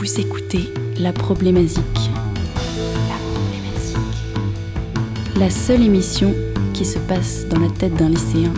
[0.00, 2.10] Vous écoutez La Problématique.
[3.06, 3.98] La Problématique.
[5.36, 6.34] La seule émission
[6.72, 8.50] qui se passe dans la tête d'un lycéen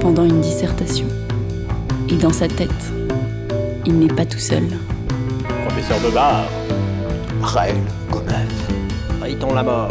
[0.00, 1.08] pendant une dissertation.
[2.08, 2.70] Et dans sa tête,
[3.84, 4.62] il n'est pas tout seul.
[5.66, 6.46] Professeur Bebard,
[7.42, 7.74] Raël
[8.12, 8.46] Gomez.
[9.22, 9.88] Riton la mort.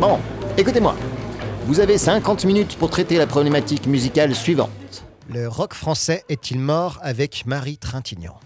[0.00, 0.18] Bon,
[0.58, 0.96] écoutez-moi.
[1.66, 4.70] Vous avez 50 minutes pour traiter la problématique musicale suivante.
[5.28, 8.38] Le rock français est-il mort avec Marie Trintignant?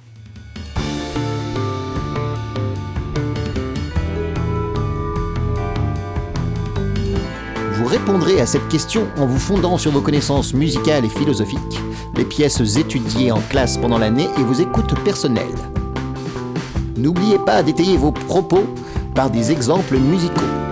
[7.75, 11.61] Vous répondrez à cette question en vous fondant sur vos connaissances musicales et philosophiques,
[12.17, 15.45] les pièces étudiées en classe pendant l'année et vos écoutes personnelles.
[16.97, 18.65] N'oubliez pas d'étayer vos propos
[19.15, 20.70] par des exemples musicaux.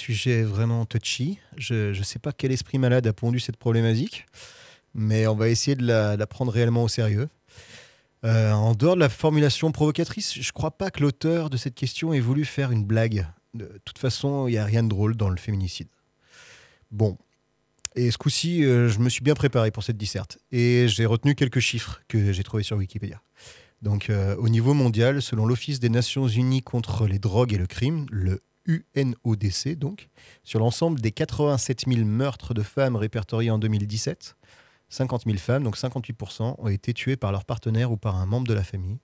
[0.00, 1.38] Sujet vraiment touchy.
[1.56, 4.26] Je ne sais pas quel esprit malade a pondu cette problématique,
[4.94, 7.28] mais on va essayer de la, prendre réellement au sérieux.
[8.24, 11.74] Euh, en dehors de la formulation provocatrice, je ne crois pas que l'auteur de cette
[11.74, 13.26] question ait voulu faire une blague.
[13.54, 15.88] De toute façon, il n'y a rien de drôle dans le féminicide.
[16.90, 17.16] Bon,
[17.96, 21.34] et ce coup-ci, euh, je me suis bien préparé pour cette disserte, et j'ai retenu
[21.34, 23.20] quelques chiffres que j'ai trouvés sur Wikipédia.
[23.82, 27.66] Donc, euh, au niveau mondial, selon l'Office des Nations Unies contre les drogues et le
[27.66, 30.08] crime, le UNODC, donc,
[30.44, 34.36] sur l'ensemble des 87 000 meurtres de femmes répertoriés en 2017,
[34.88, 38.48] 50 000 femmes, donc 58%, ont été tuées par leur partenaire ou par un membre
[38.48, 38.98] de la famille,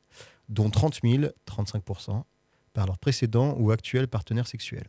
[0.49, 2.23] dont 30 000, 35%,
[2.73, 4.84] par leur précédent ou actuel partenaire sexuel.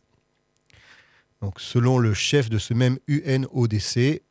[1.40, 4.22] Donc, selon le chef de ce même UNODC,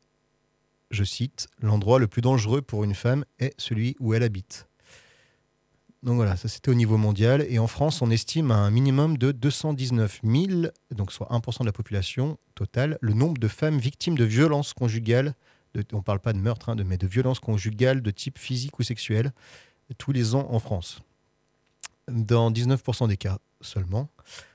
[0.90, 4.68] je cite, l'endroit le plus dangereux pour une femme est celui où elle habite.
[6.02, 7.44] Donc voilà, ça c'était au niveau mondial.
[7.48, 11.66] Et en France, on estime à un minimum de 219 000, donc soit 1% de
[11.66, 15.34] la population totale, le nombre de femmes victimes de violences conjugales,
[15.92, 18.82] on ne parle pas de meurtre, hein, mais de violences conjugales de type physique ou
[18.82, 19.32] sexuel,
[19.96, 21.00] tous les ans en France.
[22.08, 24.08] Dans 19% des cas seulement,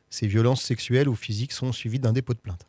[0.10, 2.66] ces violences sexuelles ou physiques sont suivies d'un dépôt de plainte.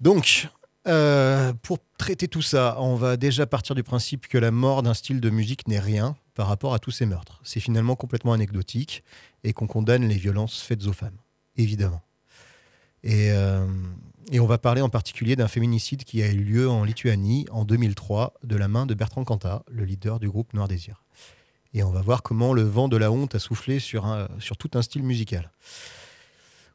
[0.00, 0.48] Donc,
[0.88, 4.94] euh, pour traiter tout ça, on va déjà partir du principe que la mort d'un
[4.94, 7.40] style de musique n'est rien par rapport à tous ces meurtres.
[7.44, 9.04] C'est finalement complètement anecdotique
[9.44, 11.16] et qu'on condamne les violences faites aux femmes,
[11.56, 12.02] évidemment.
[13.04, 13.66] Et, euh,
[14.32, 18.34] on va parler en particulier d'un féminicide qui a eu lieu en Lituanie en 2003
[18.42, 21.04] de la main de Bertrand Cantat, le leader du groupe Noir Désir.
[21.74, 24.06] Et on va voir comment le vent de la honte a soufflé sur
[24.58, 25.50] tout un style musical.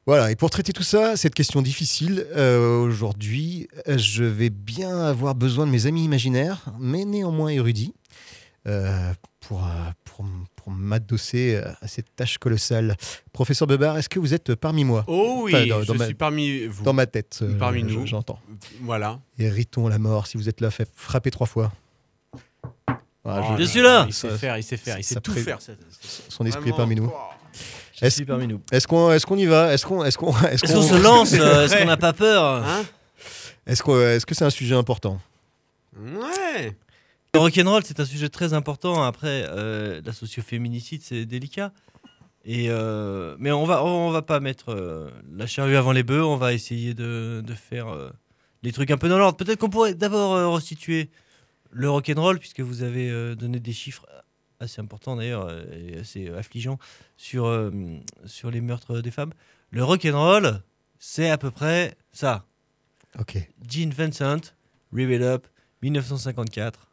[0.08, 5.36] Voilà, et pour traiter tout ça, cette question difficile, euh, aujourd'hui, je vais bien avoir
[5.36, 7.94] besoin de mes amis imaginaires, mais néanmoins érudits,
[8.68, 9.70] euh, pour, euh,
[10.06, 10.26] pour,
[10.56, 12.96] pour m'adosser à cette tâche colossale.
[13.34, 15.04] Professeur Bebar, est-ce que vous êtes parmi moi?
[15.08, 16.84] Oh oui, Enfin, dans- dans je ma- suis parmi vous.
[16.86, 18.08] Dans ma tête, euh, Parmi nous.
[18.08, 18.40] j'entends.
[18.84, 19.20] Voilà.
[19.38, 21.72] Et Riton la mort, si vous êtes là, fait frapper trois fois.
[23.26, 24.06] Voilà, Oh je- Je suis là.
[24.08, 25.62] Il sait faire, il sait faire, il sait tout pré- faire.
[25.62, 25.74] ça-
[26.30, 27.12] Son esprit est parmi nous.
[27.54, 28.62] Je Est-ce- suis parmi nous.
[28.72, 29.74] Est-ce qu'on est qu'on y va?
[29.74, 32.44] Est-ce qu'on est qu'on est Est-ce qu'on se lance euh, Est-ce qu'on n'a pas peur?
[32.64, 32.86] Hein?
[33.66, 35.20] Est-ce qu'on- est-ce que c'est un sujet important?
[36.00, 36.76] Ouais.
[37.34, 39.04] Le rock'n'roll, c'est un sujet très important.
[39.04, 41.72] Après, euh, la socioféminicide, c'est délicat.
[42.46, 46.24] Et euh, mais on va, on va pas mettre euh, la charrue avant les bœufs.
[46.24, 47.88] On va essayer de, de faire
[48.64, 49.38] les trucs un peu dans l'ordre.
[49.38, 51.10] Peut-être qu'on pourrait d'abord restituer
[51.72, 54.06] le rock'n'roll, puisque vous avez donné des chiffres
[54.60, 56.80] assez importants d'ailleurs euh, et assez affligeants
[57.16, 57.72] sur, euh,
[58.26, 59.34] sur les meurtres des femmes.
[59.72, 60.62] Le rock'n'roll,
[61.00, 62.46] c'est à peu près ça.
[63.20, 63.38] Ok.
[63.68, 64.54] Gene Vincent,
[64.94, 65.48] Rev It Up,
[65.82, 66.88] 1954,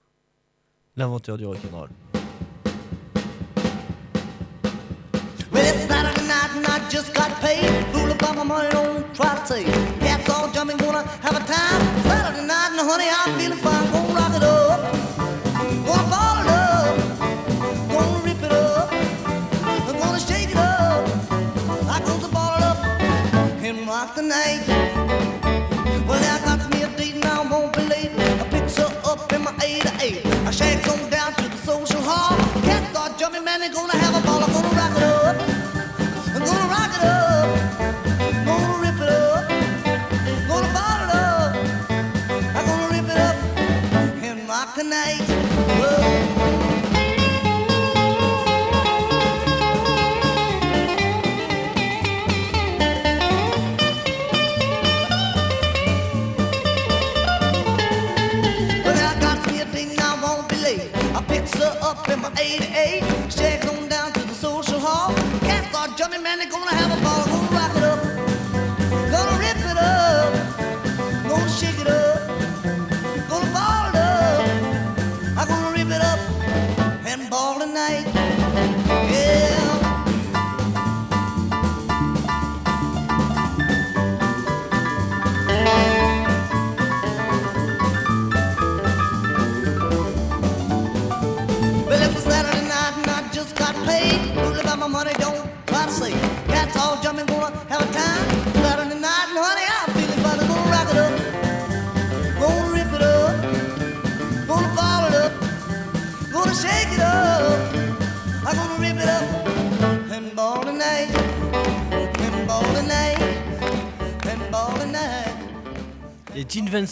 [0.97, 1.89] l'inventeur du rock'n'roll.
[6.56, 7.66] And I just got paid.
[7.92, 9.66] Fool about my money, don't try to save.
[9.98, 11.80] Cats all jumping, gonna have a time.
[12.04, 13.91] Saturday night and honey, I'm feeling fine.
[13.91, 14.64] Gonna rock it up,
[33.72, 34.03] Cũng.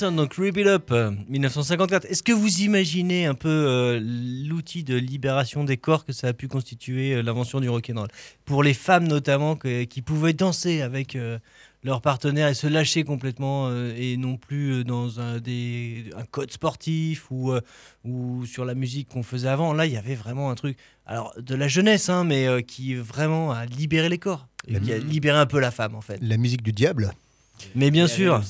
[0.00, 2.06] Donc Rip It Up, euh, 1954.
[2.06, 6.32] Est-ce que vous imaginez un peu euh, l'outil de libération des corps que ça a
[6.32, 8.08] pu constituer euh, l'invention du rock'n'roll
[8.46, 11.38] Pour les femmes notamment, que- qui pouvaient danser avec euh,
[11.84, 16.24] leur partenaire et se lâcher complètement euh, et non plus euh, dans un, des, un
[16.24, 17.60] code sportif ou, euh,
[18.04, 19.74] ou sur la musique qu'on faisait avant.
[19.74, 22.94] Là, il y avait vraiment un truc, alors de la jeunesse, hein, mais euh, qui
[22.94, 24.48] vraiment a libéré les corps.
[24.66, 26.18] Qui a mu- libéré un peu la femme en fait.
[26.22, 27.12] La musique du diable.
[27.74, 28.42] Mais bien sûr.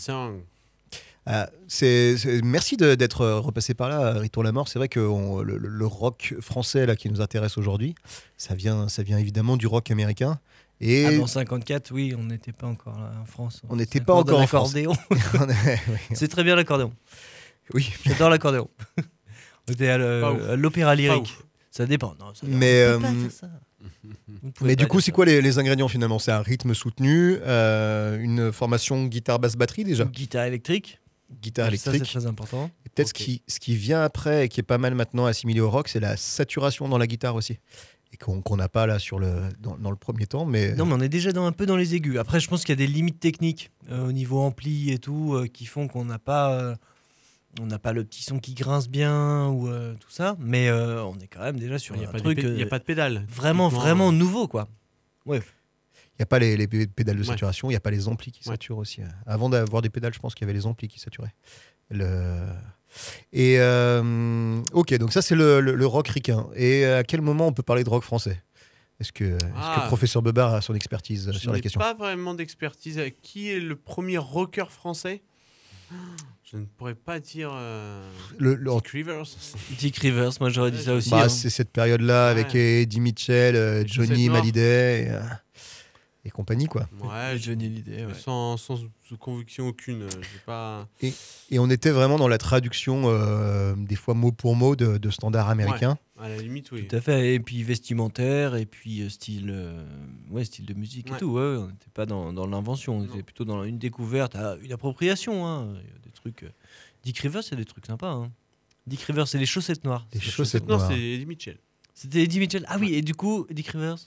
[1.27, 4.67] Ah, c'est, c'est- merci de- d'être euh, repassé par là, Riton Lamort.
[4.69, 7.95] C'est vrai que on- le, rock français là, qui nous intéresse aujourd'hui,
[8.37, 10.41] ça vient, ça vient évidemment du rock américain.
[10.81, 13.63] Et Ah, dans 54, oui, on n'était pas encore là en France.
[13.69, 14.93] On n'était pas encore en l'accordéon.
[15.41, 15.97] On est- oui.
[16.15, 16.93] C'est très bien l'accordéon.
[17.73, 17.93] Oui.
[18.05, 18.69] J'adore l'accordéon.
[19.69, 21.37] on était à l'opéra lyrique.
[21.71, 22.17] Ça dépend.
[22.19, 23.47] Non, ça- Mais, pas euh, ça.
[24.61, 26.19] Mais du coup, c'est quoi les, les ingrédients finalement?
[26.19, 30.99] C'est un rythme soutenu, euh, une formation guitare basse batterie déjà, Guitare électrique.
[31.41, 32.13] Guitare Ça, c'est électrique.
[32.13, 32.71] très important.
[32.85, 35.61] Et Peut-être ce, qui, ce qui vient après et qui est pas mal maintenant assimilé
[35.61, 37.59] au rock, c'est la saturation dans la guitare aussi.
[38.13, 40.45] Et qu'on qu'on n'a pas là sur le, dans, dans le premier temps.
[40.45, 42.19] Mais Non, mais on est déjà dans, un peu dans les aigus.
[42.19, 45.35] Après, je pense qu'il y a des limites techniques euh, au niveau ampli et tout
[45.35, 46.75] euh, qui font qu'on n'a pas, euh,
[47.59, 50.37] on n'a pas le petit son qui grince bien ou euh, tout ça.
[50.41, 52.39] Mais euh, on est quand même déjà sur Il n'y a, un pas de truc
[52.43, 53.25] il y a euh, pas de pédale.
[53.31, 54.69] vraiment, vraiment nouveau, quoi.
[56.15, 57.27] Il n'y a pas les, les pédales de Ouais.
[57.27, 58.55] saturation, il n'y a pas les amplis qui Ouais.
[58.55, 59.01] saturent aussi.
[59.27, 61.35] Avant d'avoir des pédales, je pense qu'il y avait les amplis qui saturaient.
[61.91, 62.47] Le...
[63.33, 66.47] Et euh, ok, donc ça c'est le, le- le rock ricain.
[66.55, 68.43] Et à quel moment on peut parler de rock français?
[69.01, 69.81] Est-ce que, Ah.
[69.83, 71.81] le professeur Bebar a son expertise euh, Je sur la n'ai question?
[71.81, 73.01] pas vraiment d'expertise.
[73.23, 75.23] Qui est le premier rocker français?
[76.45, 77.51] Je ne pourrais pas dire.
[77.53, 78.07] euh,
[78.39, 79.25] Le- le- Dick Rivers.
[79.79, 81.11] Dick Rivers, moi j'aurais dit ça aussi.
[81.11, 81.29] Bah, hein.
[81.29, 82.83] C'est cette période-là avec Ouais.
[82.83, 84.43] Eddie Mitchell, euh, Johnny Noire.
[86.25, 86.67] Et, et compagnie.
[86.67, 86.89] quoi.
[87.01, 88.15] Ouais, je- Johnny Hallyday, ouais.
[88.15, 88.79] sans, sans
[89.19, 90.03] conviction aucune.
[90.03, 90.89] euh, J'ai pas.
[91.51, 95.11] Et on était vraiment dans la traduction, euh, des fois mot pour mot, de, de
[95.11, 95.99] standards américains.
[96.19, 96.87] À la limite, oui.
[96.87, 97.35] Tout à fait.
[97.35, 99.85] Et puis vestimentaire, et puis euh, style, euh,
[100.31, 101.33] ouais, style de musique et tout.
[101.33, 104.73] Ouais, on n'était pas dans, dans l'invention, on était plutôt dans une découverte, ah, une
[104.73, 105.47] appropriation.
[105.47, 105.69] hein.
[105.75, 106.45] Il y a des trucs.
[107.03, 108.13] Dick Rivers, c'est des trucs sympas.
[108.13, 108.31] hein.
[108.87, 110.07] Dick Rivers, c'est les chaussettes noires.
[110.15, 110.89] Les chaussettes Non, noires.
[110.91, 111.59] c'est Eddie Mitchell.
[111.95, 112.65] C'était Eddie Mitchell.
[112.69, 113.99] Ah oui, et du coup, Dick Rivers,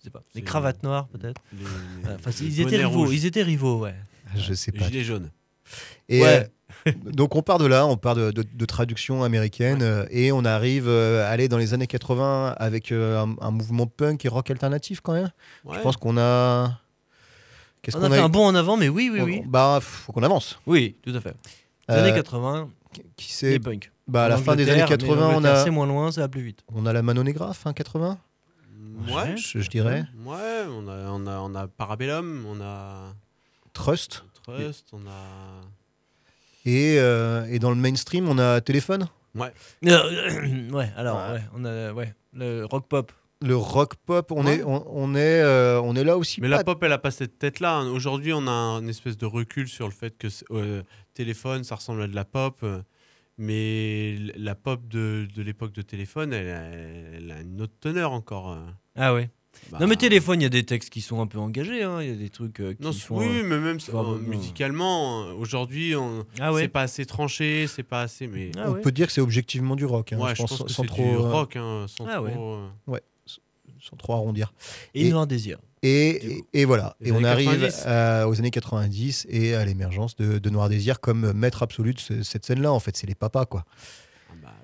[0.00, 0.22] Je sais pas.
[0.34, 1.40] Les cravates noires, peut-être.
[1.52, 2.90] Les, Ouais, enfin, les ils étaient rivaux.
[3.00, 3.14] rouges.
[3.14, 3.94] Ils étaient rivaux, ouais.
[4.34, 4.86] Je sais Les pas.
[4.86, 5.30] gilets jaunes.
[6.08, 6.48] Et, Ouais.
[6.86, 10.32] euh, donc on part de là, on part de, de- de traduction américaine euh, et
[10.32, 14.24] on arrive euh, à aller dans les années 80 avec euh, un, un mouvement punk
[14.24, 15.30] et rock alternatif quand même.
[15.64, 15.76] Ouais.
[15.76, 16.80] Je pense qu'on a.
[17.82, 19.42] Qu'est-ce On qu'on a fait un bond en avant, mais oui, oui, on- oui.
[19.46, 20.58] Bah, faut qu'on avance.
[20.66, 21.34] Oui, tout à fait.
[21.88, 23.90] Les Euh, années 80, Qui les c'est punks.
[24.08, 26.22] Bah, à la fin des années Angleterre, mais 80, on a, C'est moins loin, ça
[26.22, 26.64] va plus vite.
[26.74, 28.18] on a la Manonégraphe, fin 80
[29.08, 29.36] Ouais.
[29.36, 30.04] je, je dirais.
[30.24, 33.14] Ouais, on a, on a, on a Parabellum, on a
[33.72, 34.24] Trust.
[34.42, 35.60] Trust, on a.
[36.66, 39.08] Et, euh, et dans le mainstream, on a Téléphone.
[39.36, 39.48] Euh,
[40.72, 41.34] ouais, alors, Ouais.
[41.34, 43.12] ouais, on a ouais, le rock pop.
[43.42, 44.56] Le rock pop, on, Ouais.
[44.58, 46.42] est, on, on est, euh, on est là aussi.
[46.42, 47.76] Mais pas- la pop, elle a pas cette tête-là.
[47.76, 47.88] hein.
[47.88, 50.82] Aujourd'hui, on a un espèce de recul sur le fait que euh,
[51.14, 52.62] téléphone, ça ressemble à de la pop.
[53.38, 58.12] Mais la pop de, de l'époque de téléphone, elle, a- elle a une autre teneur
[58.12, 58.58] encore.
[58.96, 59.30] Ah ouais.
[59.70, 62.00] Bah, Non mais téléphone, il y a des textes qui sont un peu engagés, hein.
[62.02, 63.18] il y a des trucs euh, qui Non, sont...
[63.18, 66.62] oui, euh, oui, mais même euh, musicalement, euh, aujourd'hui, on- Ah ouais.
[66.62, 68.26] c'est pas assez tranché, c'est pas assez.
[68.26, 68.80] Mais Ah on ouais.
[68.80, 70.12] peut dire que c'est objectivement du rock.
[70.12, 72.22] hein, ouais, je je pense, pense que sans c'est trop, du rock, hein, sans Ah
[72.22, 72.32] ouais.
[72.32, 72.54] trop.
[72.88, 72.96] euh,
[73.80, 74.52] sans trop arrondir.
[74.94, 75.58] Et, Et- Noir Désir.
[75.82, 76.94] Et, et, et voilà.
[77.00, 77.82] les Et on arrive 90.
[77.86, 81.98] à- aux années 90 et à l'émergence de, de Noir Désir comme maître absolu de
[82.00, 82.70] ce- cette scène-là.
[82.72, 83.64] En fait, c'est les papas, quoi.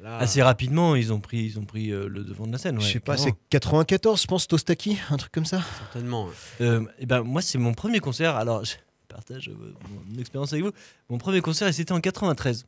[0.07, 2.81] Là, Assez rapidement, ils ont pris, ils ont pris euh, le devant de la scène.
[2.81, 3.39] je ouais, sais pas, c'est clairement.
[3.51, 5.61] 94, je pense, Tostaki, un truc comme ça.
[5.79, 6.27] certainement.
[6.27, 6.33] ouais.
[6.63, 8.37] Euh, et ben, moi, c'est mon premier concert.
[8.37, 8.75] Alors, je
[9.09, 9.75] partage euh,
[10.13, 10.73] mon expérience avec vous.
[11.09, 12.67] Mon premier concert, c'était en 93.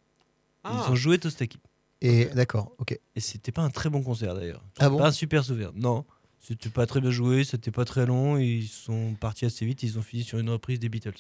[0.65, 1.59] Ils Ah, ont joué Tostaki.
[2.01, 2.99] Et d'accord, ok.
[3.17, 4.63] Et c'était pas un très bon concert d'ailleurs.
[4.79, 5.73] Ah bon Pas un super souvenir.
[5.75, 6.05] Non,
[6.41, 8.37] c'était pas très bien joué, c'était pas très long.
[8.39, 9.83] Ils sont partis assez vite.
[9.83, 11.13] Ils ont fini sur une reprise des Beatles.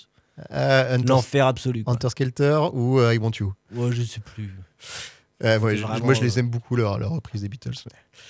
[0.53, 1.83] Euh, L'enfer absolu.
[1.83, 1.95] quoi.
[1.95, 3.53] Hunter Skelter ou euh, I Want You?
[3.75, 4.55] Ouais, je sais plus.
[5.45, 7.71] Euh, ouais, je- Moi, je les euh, aime beaucoup, leur, leur reprise des Beatles.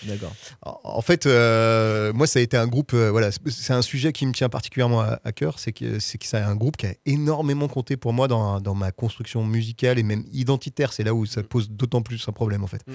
[0.04, 0.32] D'accord.
[0.62, 2.92] En fait, euh, moi, ça a été un groupe.
[2.94, 5.58] euh, voilà, c'est- un sujet qui me tient particulièrement à, à cœur.
[5.58, 8.74] C'est que c'est que c'est un groupe qui a énormément compté pour moi dans, dans
[8.74, 10.92] ma construction musicale et même identitaire.
[10.92, 12.82] C'est là où ça pose d'autant plus un problème, en fait.
[12.86, 12.92] Mm,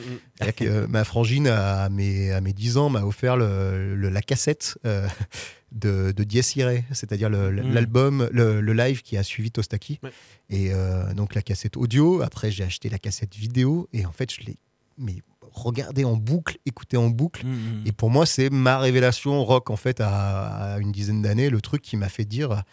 [0.48, 0.52] mm.
[0.54, 4.22] Que euh, ma frangine, à mes, à mes 10 ans, m'a offert le- le- la
[4.22, 4.78] cassette
[5.72, 7.74] de, de Dies Irae, c'est-à-dire le- Mm.
[7.74, 10.00] l'album, le, le live qui a suivi Tostaki.
[10.04, 10.12] Ouais.
[10.50, 10.72] Et
[11.16, 12.22] donc la cassette audio.
[12.22, 13.88] Après, j'ai acheté la cassette vidéo.
[13.94, 14.58] Et en fait, je l'ai
[15.00, 15.16] mais
[15.54, 17.46] regardé en boucle, écouté en boucle.
[17.46, 17.84] Mhm.
[17.86, 21.50] Et pour moi, c'est ma révélation rock, en fait, à, à une dizaine d'années.
[21.50, 22.64] Le truc qui m'a fait dire,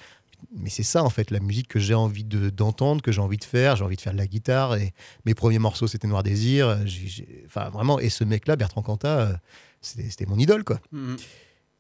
[0.57, 3.37] mais c'est ça, en fait, la musique que j'ai envie de- d'entendre, que j'ai envie
[3.37, 3.77] de faire.
[3.77, 4.77] J'ai envie de faire de la guitare.
[4.77, 4.93] Et
[5.27, 6.79] mes premiers morceaux, c'était Noir Désir.
[7.47, 7.99] Enfin, vraiment.
[8.01, 9.33] Et ce mec-là, Bertrand Cantat, euh,
[9.83, 10.81] c'était mon idole, quoi.
[10.93, 11.17] Mm, mm.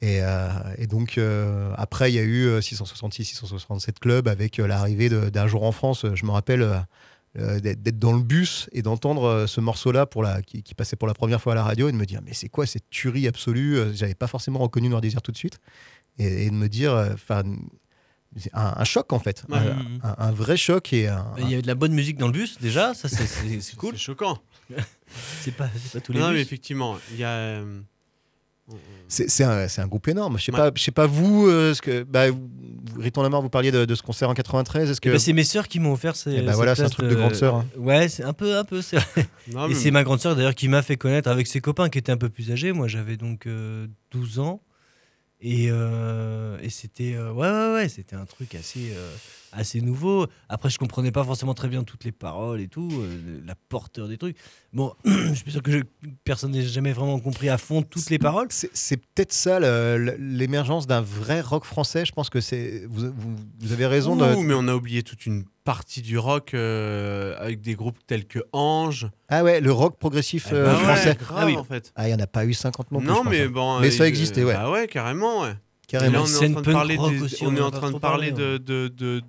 [0.02, 4.56] Et, euh, et donc, euh, après, il y a eu euh, 666, 667 Club avec
[4.56, 6.06] l'arrivée d'un jour en France.
[6.14, 6.66] Je me rappelle
[7.38, 10.96] euh, d'être dans le bus et d'entendre euh, ce morceau-là pour la, qui, qui passait
[10.96, 12.88] pour la première fois à la radio et de me dire, mais c'est quoi cette
[12.90, 15.58] tuerie absolue Euh, J'avais pas forcément reconnu Noir Désir tout de suite.
[16.18, 17.42] Et, et de me dire, enfin,
[18.36, 19.44] c'est un, un choc en fait.
[19.48, 19.58] Ouais.
[19.58, 21.26] Un, un- un vrai choc et un.
[21.38, 23.92] Il y avait de la bonne musique dans le bus déjà, ça c'est- cool.
[23.92, 24.38] C'est choquant.
[25.40, 26.42] C'est pas, c'est pas tous les Non, mais bus.
[26.42, 27.60] effectivement, il y a.
[29.08, 30.38] C'est c'est un, un groupe énorme.
[30.38, 30.58] Je sais Ouais.
[30.58, 32.48] pas, je sais pas vous, euh, ce que, bah, vous-
[33.00, 34.90] Riton Lamar, vous parliez de, de ce concert en 93.
[34.90, 36.30] Est-ce que Eh ben, c'est mes sœurs qui m'ont offert ces.
[36.32, 37.66] Eh ben cette voilà, c'est un truc de grande sœur, hein.
[37.76, 38.82] Ouais, c'est un peu, un peu.
[38.82, 39.26] c'est vrai.
[39.52, 41.98] Non, Et c'est ma grande sœur d'ailleurs qui m'a fait connaître avec ses copains qui
[41.98, 42.72] étaient un peu plus âgés.
[42.72, 44.60] Moi j'avais donc euh, 12 ans.
[45.42, 49.10] Et, euh, et c'était euh, ouais, ouais, ouais, c'était un truc assez, euh,
[49.52, 50.26] assez nouveau.
[50.50, 54.06] Après, je comprenais pas forcément très bien toutes les paroles et tout, euh, la porteur
[54.06, 54.36] des trucs.
[54.74, 58.18] Bon, je suis sûr que je- personne n'a jamais vraiment compris à fond toutes les
[58.18, 58.48] paroles.
[58.50, 59.60] C'est peut-être ça
[60.18, 62.04] l'émergence d'un vrai rock français.
[62.04, 64.24] Je pense que c'est vous, vous- vous avez raison de.
[64.34, 68.24] Ouh, mais on a oublié toute une partie du rock euh, avec des groupes tels
[68.26, 69.08] que Ange.
[69.28, 71.16] Ah ouais, le rock progressif Ah euh, bah ouais, français.
[71.18, 71.56] grave, Ah oui.
[71.56, 71.92] en fait.
[71.94, 73.06] Ah, il y en a pas eu 50 non plus.
[73.08, 73.50] pense, mais hein.
[73.52, 73.78] bon.
[73.78, 74.54] Mais euh, ça il- existait, ouais.
[74.54, 75.50] Bah ouais, carrément, ouais.
[75.50, 76.18] Et Carrément.
[76.18, 77.98] là, on est en train de parler, des, aussi, on on est en train de
[77.98, 79.22] parler de, de, de-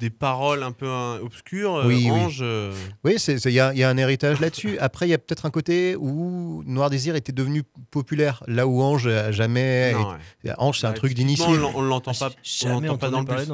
[0.00, 1.74] des paroles un peu hein, obscures.
[1.76, 2.10] euh, Oui, oui.
[2.10, 2.38] Ange.
[2.42, 2.72] euh,
[3.04, 4.76] Oui, il y, a il y a un héritage là-dessus.
[4.78, 8.80] Après, il y a peut-être un côté où Noir Désir était devenu populaire, là où
[8.82, 9.92] Ange a jamais.
[9.94, 10.10] non,
[10.44, 10.52] ouais.
[10.58, 11.44] Ange, c'est un Ouais, truc d'initié.
[11.48, 13.48] On on l'entend pas, Ah, on l'entend pas dans le bus.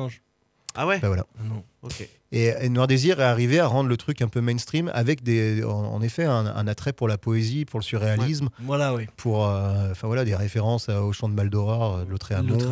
[0.74, 1.26] Ah ouais Bah voilà.
[1.42, 1.62] Non.
[1.82, 2.08] Ok.
[2.32, 5.62] Et, et Noir Désir est arrivé à rendre le truc un peu mainstream avec des,
[5.62, 9.06] en, en effet un, un attrait pour la poésie, pour le surréalisme, Voilà, oui.
[9.16, 12.54] pour euh, enfin voilà des références au chant de Maldoror, de Lautréamont.
[12.54, 12.66] L'autre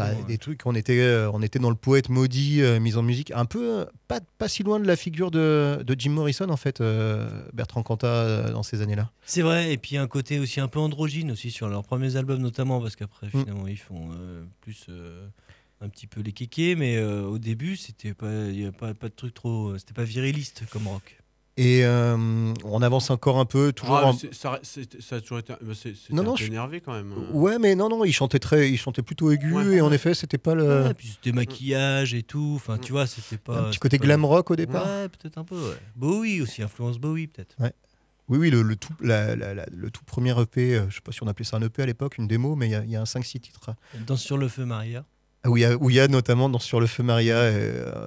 [0.00, 0.24] Ouais.
[0.28, 3.30] des trucs, on était, euh, on était dans le poète maudit euh, mis en musique,
[3.34, 6.82] un peu pas, pas si loin de la figure de, de Jim Morrison en fait,
[6.82, 9.10] euh, Bertrand Cantat euh, dans ces années-là.
[9.24, 12.42] C'est vrai, et puis un côté aussi un peu androgyne aussi sur leurs premiers albums
[12.42, 13.30] notamment, parce qu'après Mm.
[13.30, 15.26] finalement ils font euh, plus euh,
[15.82, 18.94] un petit peu les kékés, mais euh, au début c'était pas, il y a pas,
[18.94, 21.18] pas de truc trop, c'était pas viriliste comme rock.
[21.58, 22.16] Et euh,
[22.64, 23.96] on avance encore un peu, toujours.
[23.96, 25.52] Ah, en- ça, ça a toujours été.
[25.60, 27.12] bah, c'est- C'était Non, un non, peu je- énervé quand même.
[27.12, 27.32] euh.
[27.32, 29.74] Ouais, mais non, non, il chantait très, il chantait plutôt aigu Ouais.
[29.74, 33.06] et en effet, c'était pas le Ouais, puis c'était maquillage et tout, enfin tu vois,
[33.06, 33.66] c'était pas.
[33.66, 34.86] un petit côté glam rock au départ.
[34.86, 35.56] Ouais, peut-être un peu.
[35.56, 35.76] Ouais.
[35.94, 37.54] Bowie aussi, influence Bowie peut-être.
[38.28, 41.00] Oui, oui, le, le tout, la- la- la- le tout premier EP, euh, je sais
[41.02, 42.84] pas si on appelait ça un EP à l'époque, une démo, mais il y a-
[42.84, 43.74] il y, a un 5-6 titres.
[44.06, 45.04] Dans Sur le feu Maria.
[45.44, 47.36] Ah, Où il y, a- où il y a notamment dans Sur le feu Maria,
[47.36, 48.06] euh,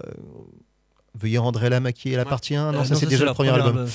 [1.18, 2.26] Veuillez rendre la maquille, elle Ouais.
[2.26, 2.56] appartient.
[2.56, 3.88] Non, Euh, ça c'est déjà le premier album.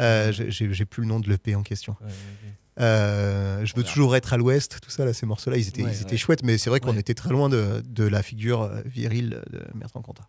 [0.00, 1.94] Euh, j'ai- plus le nom de l'EP en question.
[2.00, 2.84] Ouais, ouais, ouais.
[2.84, 5.92] Euh, je veux toujours être à l'ouest, tout ça, là, ces morceaux-là, ils étaient, Ouais,
[5.92, 6.16] ils étaient ouais.
[6.16, 6.98] chouettes, mais c'est vrai qu'on Ouais.
[6.98, 10.26] était très loin de, de la figure euh, virile de Bertrand Cantat.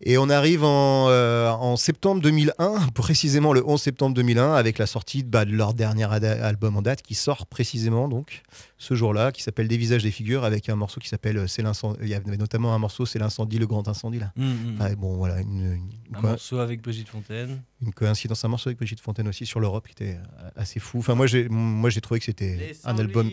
[0.00, 4.86] Et on arrive en, euh, en septembre 2001, précisément le 11 septembre 2001, avec la
[4.86, 8.42] sortie bah, de leur dernier album en date qui sort précisément donc
[8.78, 11.62] ce jour-là, qui s'appelle Des visages des figures, avec un morceau qui s'appelle euh, C'est
[11.62, 11.98] l'incendie.
[12.02, 14.32] Il y avait notamment un morceau C'est l'incendie, le grand incendie là.
[14.36, 14.76] Mm, mm.
[14.80, 17.62] Enfin, bon, voilà, une, une- Un quoi- morceau avec Brigitte Fontaine.
[17.80, 20.98] une coïncidence, un morceau avec Brigitte Fontaine aussi sur l'Europe qui était euh, assez fou.
[20.98, 23.30] Enfin, moi, j'ai, moi, j'ai trouvé que c'était un album.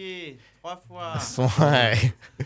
[0.61, 1.19] Trois fois.
[1.21, 1.93] Son- ouais.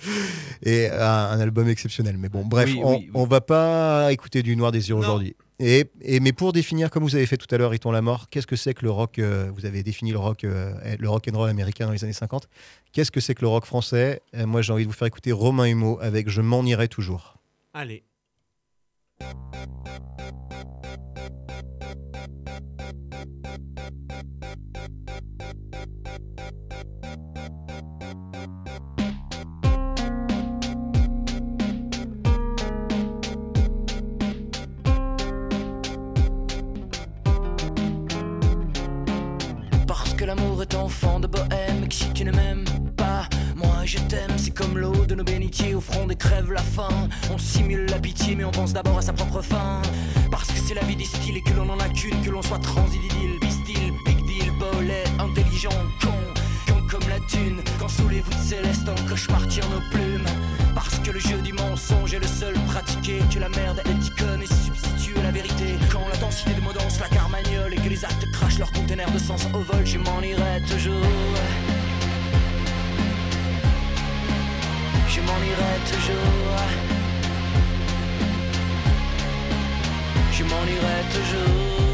[0.63, 1.01] Et euh,
[1.31, 2.17] un album exceptionnel.
[2.17, 3.11] Mais bon, bref, Oui, on, oui, oui.
[3.13, 5.35] on va pas écouter du Noir Désir aujourd'hui.
[5.59, 8.29] Et, et- mais pour définir, comme vous avez fait tout à l'heure, Riton la mort,
[8.29, 11.27] qu'est-ce que c'est que le rock euh, Vous avez défini le rock, euh, le rock
[11.31, 12.47] and roll américain dans les années 50.
[12.91, 14.21] Qu'est-ce que c'est que le rock français?
[14.35, 17.37] Euh, Moi, j'ai envie de vous faire écouter Romain Humeau avec Je m'en irai toujours.
[17.73, 18.03] Allez.
[40.23, 42.63] Que l'amour est enfant de bohème, que si tu ne m'aimes
[42.95, 43.27] pas,
[43.57, 44.31] moi je t'aime.
[44.37, 47.09] C'est comme l'eau de nos bénitiers au front des crèves la faim.
[47.33, 49.81] On simule la pitié, mais on pense d'abord à sa propre fin.
[50.31, 52.41] Parce que c'est la vie des styles et que l'on en a qu'une, que l'on
[52.41, 56.32] soit transididile, bistyle, big deal, bolet, intelligent, con.
[56.93, 60.27] Comme la thune, quand sous les voûtes célestes en cauchemar tirent nos plumes.
[60.75, 64.43] Parce que le jeu du mensonge est le seul pratiqué, que la merde est icône
[64.43, 65.73] et substitue à la vérité.
[65.91, 69.09] Quand la densité de mots danse la carmagnole et que les actes crachent leurs conteneurs
[69.09, 70.93] de sens au vol, je m'en irai toujours.
[75.09, 76.59] Je m'en irai toujours.
[80.31, 81.92] Je m'en irai toujours.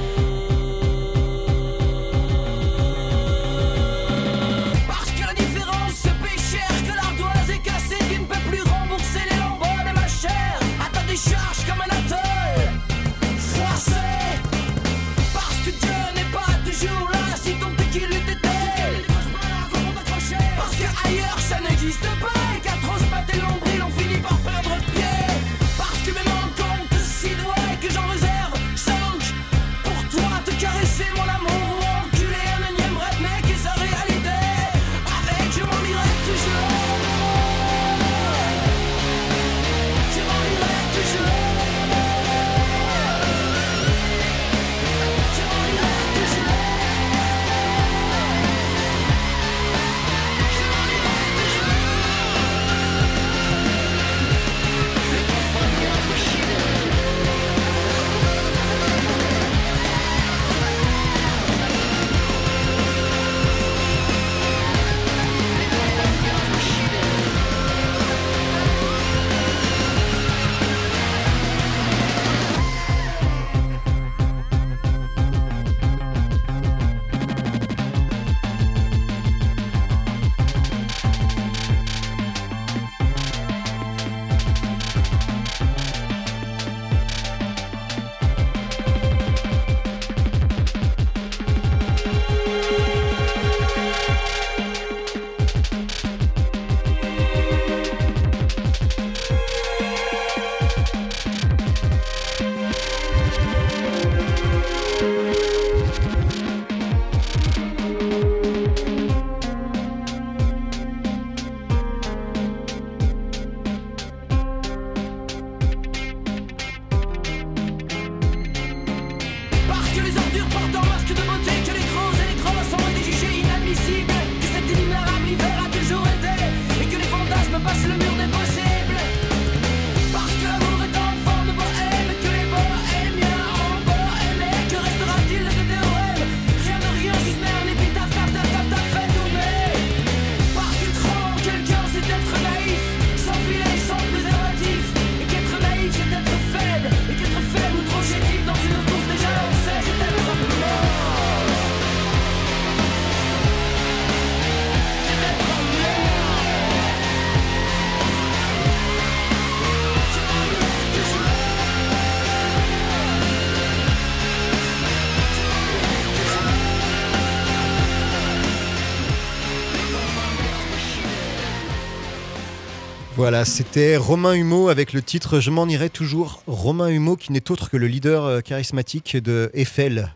[173.19, 176.41] Voilà, c'était Romain Humeau avec le titre Je m'en irai toujours.
[176.47, 180.15] Romain Humeau qui n'est autre que le leader euh, charismatique de Eiffel,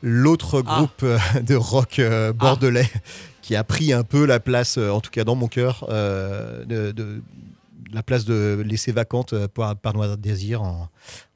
[0.00, 0.76] l'autre Ah.
[0.78, 2.88] groupe euh, de rock euh, bordelais
[3.42, 6.90] qui a pris un peu la place, en tout cas dans mon cœur, euh, de,
[6.92, 7.22] de-
[7.92, 10.88] la place de laisser vacante par, par Noir Désir en,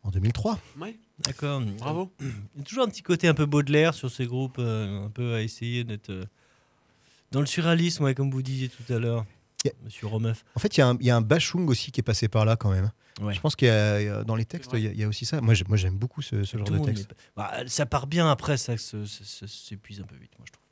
[0.04, 0.58] en 2003.
[0.80, 1.60] Ouais, D'accord.
[1.78, 2.10] bravo.
[2.20, 2.26] Il
[2.58, 5.34] y a toujours un petit côté un peu Baudelaire sur ces groupes, euh, un peu
[5.34, 6.24] à essayer d'être euh,
[7.32, 9.24] dans le surréalisme, ouais, comme vous disiez tout à l'heure,
[9.84, 10.44] Monsieur Romeuf.
[10.54, 12.28] En fait, il y, a un- il y a un Bachung aussi qui est passé
[12.28, 12.90] par là quand même.
[13.20, 13.34] Ouais.
[13.34, 14.98] Je pense qu'il y a, il y a- dans les textes, il y, a- il
[14.98, 15.40] y a aussi ça.
[15.40, 17.10] Moi, j'ai- moi, j'aime beaucoup ce, ce genre Tout de texte.
[17.36, 20.52] Bah, ça part bien après, ça, se- ça- ça s'épuise un peu vite, moi je
[20.52, 20.62] trouve.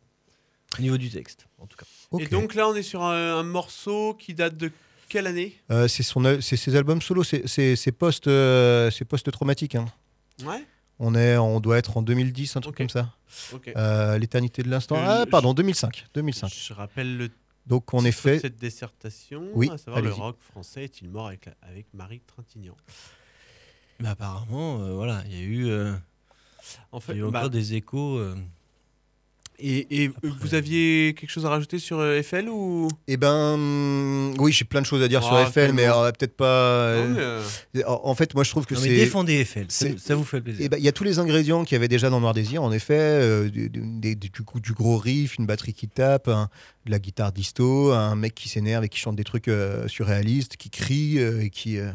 [0.78, 1.84] Au niveau du texte, en tout cas.
[2.18, 4.70] Et donc là, on est sur un, un morceau qui date de
[5.08, 5.54] quelle année?
[5.70, 9.74] Euh, c'est son, al- c'est ses albums solo, c'est post, euh, c'est post-traumatique.
[9.74, 9.86] hein.
[10.44, 10.64] Ouais,
[11.00, 13.12] On est, on doit être en 2010, un truc comme ça.
[13.76, 14.96] Euh, L'éternité de l'instant.
[14.96, 16.06] Euh, Ah, pardon, 2005.
[16.14, 16.52] 2005.
[16.54, 17.30] Je rappelle le
[17.70, 21.54] Donc, en effet, cette dissertation, Oui, à savoir le rock français est-il mort avec, la-
[21.62, 22.76] avec Marie Trintignant?
[24.00, 25.94] Mais apparemment, euh, voilà, il y a eu, euh,
[26.90, 28.18] En il fait, y a eu bah, encore des échos.
[29.62, 32.88] Euh, Et, et vous aviez quelque chose à rajouter sur euh, Eiffel ou?
[33.08, 36.04] Eh ben, hum, oui, j'ai plein de choses à dire sur Ah, Eiffel, mais tellement.
[36.04, 36.96] euh, peut-être pas.
[36.96, 37.42] Non, euh,
[37.74, 38.94] mais, euh, En en fait, moi, je trouve que Non, mais c'est.
[38.96, 40.62] défendez Eiffel, ça, c'est- ça vous fait plaisir.
[40.64, 42.62] Eh ben, Il y a tous les ingrédients qu'il y avait déjà dans Noir Désir,
[42.62, 43.80] en effet, euh, du, du-
[44.16, 46.48] du- du coup, du gros riff, une batterie qui tape, un-
[46.86, 50.56] de la guitare disto, un mec qui s'énerve et qui chante des trucs euh, surréalistes,
[50.56, 51.90] qui crie euh, et qui, euh,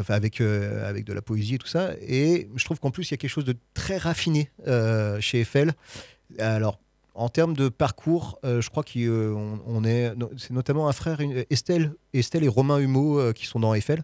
[0.00, 1.92] enfin, avec, euh, avec de la poésie et tout ça.
[2.06, 5.40] Et je trouve qu'en plus, il y a quelque chose de très raffiné euh, chez
[5.40, 5.72] Eiffel.
[6.38, 6.80] Alors,
[7.14, 11.18] en termes de parcours, euh, je crois qu'on on est, c'est notamment un frère,
[11.50, 14.02] Estelle, Estelle et Romain Humeau euh, qui sont dans Eiffel.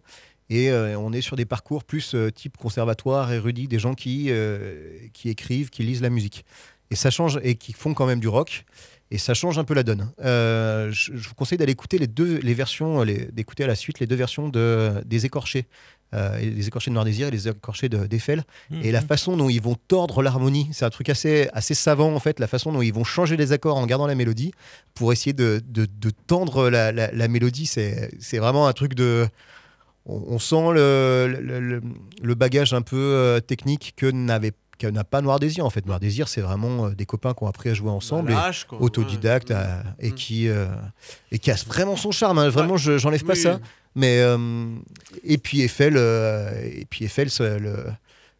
[0.48, 4.26] Et euh, on est sur des parcours plus euh, type conservatoire, érudit, des gens qui,
[4.30, 6.44] euh, qui écrivent, qui lisent la musique.
[6.90, 8.64] Et ça change, et qui font quand même du rock.
[9.12, 10.12] Et ça change un peu la donne.
[10.20, 13.98] Euh, je, je vous conseille d'aller écouter les deux les versions, d'écouter à la suite
[13.98, 15.66] les deux versions de, des écorchés.
[16.12, 18.42] Euh, et les écorchés de Noir Désir et les écorchés de- d'Eiffel.
[18.82, 19.06] Et la Mhm.
[19.06, 22.48] façon dont ils vont tordre l'harmonie, c'est un truc assez, assez savant en fait, la
[22.48, 24.52] façon dont ils vont changer les accords en gardant la mélodie
[24.94, 27.66] pour essayer de, de- de tendre la, la- la mélodie.
[27.66, 29.28] C'est vraiment un truc de.
[30.06, 31.82] On, on sent le, le- le-
[32.22, 35.84] le bagage un peu euh, technique que n'avait n'a pas Noir Désir en fait.
[35.84, 38.30] Noir Désir, c'est vraiment euh, des copains qui ont appris à jouer ensemble.
[38.30, 38.80] et- lâche, quoi.
[38.80, 39.56] autodidacte Ouais.
[39.56, 40.14] à- et Mm.
[40.14, 40.66] qui euh,
[41.30, 42.48] et qui a vraiment son charme hein.
[42.48, 43.60] vraiment je j'enlève pas ça
[43.94, 44.74] mais euh,
[45.24, 47.76] et puis Eiffel euh, et puis Eiffel ça, le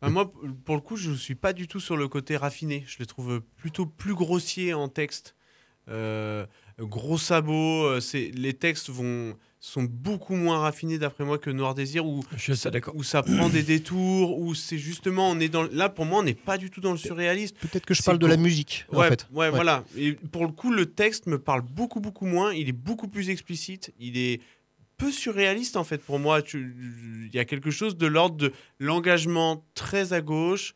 [0.03, 0.33] Ah, moi,
[0.65, 2.85] pour le coup, je suis pas du tout sur le côté raffiné.
[2.87, 5.35] Je les trouve plutôt plus grossiers en texte.
[5.89, 6.47] Euh,
[6.79, 7.85] gros sabots.
[7.85, 12.25] euh, c'est les textes vont sont beaucoup moins raffinés d'après moi que Noir Désir où
[12.35, 12.97] Je d'accord.
[12.97, 16.23] où ça prend des détours où c'est justement on est dans là pour moi on
[16.23, 17.57] n'est pas du tout dans le surréalisme.
[17.61, 19.85] peut-être que je C'est parle de la musique en Ouais, fait ouais, voilà.
[19.99, 22.55] Et pour le coup, le texte me parle beaucoup, beaucoup moins.
[22.55, 23.93] Il est beaucoup plus explicite.
[23.99, 24.41] Il est
[25.01, 26.41] peu surréaliste, en fait, pour moi.
[26.55, 30.75] Il y a quelque chose de l'ordre de l'engagement très à gauche,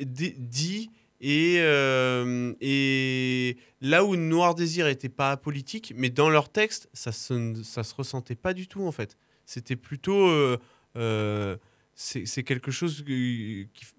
[0.00, 6.88] dit, et, euh, et là où Noir Désir était pas politique, mais dans leur texte,
[6.92, 9.16] ça se, ça se ressentait pas du tout, en fait.
[9.46, 10.26] C'était plutôt.
[10.28, 10.58] euh,
[10.96, 11.56] euh,
[11.98, 13.02] c'est quelque chose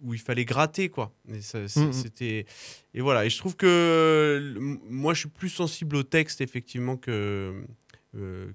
[0.03, 1.39] où il fallait gratter quoi et
[1.79, 1.93] Mhm.
[1.93, 2.45] c'était
[2.93, 4.53] et voilà et je trouve que
[4.87, 7.63] moi je suis plus sensible au texte effectivement que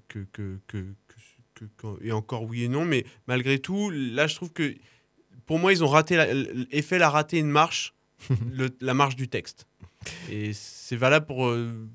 [0.07, 1.15] que, que, que, que-
[1.55, 4.75] que- que- et encore oui et non mais malgré tout là je trouve que
[5.45, 6.27] pour moi ils ont raté la-
[6.71, 7.93] Eiffel a raté une marche
[8.51, 9.67] le- la marche du texte.
[10.29, 11.87] Et c'est valable pour euh,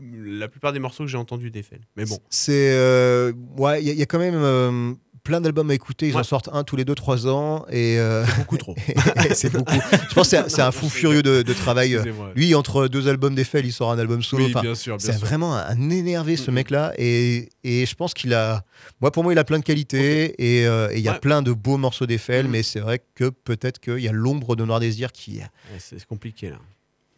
[0.00, 1.80] la plupart des morceaux que j'ai entendus d'Eiffel.
[1.96, 2.18] Mais bon.
[2.28, 4.94] C'est euh, ouais il y, y a quand même euh,
[5.26, 8.24] plein d'albums à écouter ils en sortent un tous les deux trois ans et euh,
[8.38, 8.74] beaucoup trop.
[9.34, 9.74] c'est beaucoup.
[10.08, 11.98] Je pense que c'est un- c'est un fou furieux de, de travail.
[12.36, 14.44] Lui entre deux albums d'Eiffel il sort un album solo.
[14.46, 16.92] Oui Enfin, C'est vraiment un énervé ce mec-là.
[16.98, 18.64] Et, et je pense qu'il a,
[19.00, 21.18] moi pour moi il a plein de qualités et euh, et il y a Ouais.
[21.20, 22.52] plein de beaux morceaux d'Eiffel, Mhm.
[22.52, 25.38] mais c'est vrai que peut-être qu'il y a l'ombre de Noir Désir qui.
[25.38, 25.46] Ouais,
[25.78, 26.56] c'est compliqué là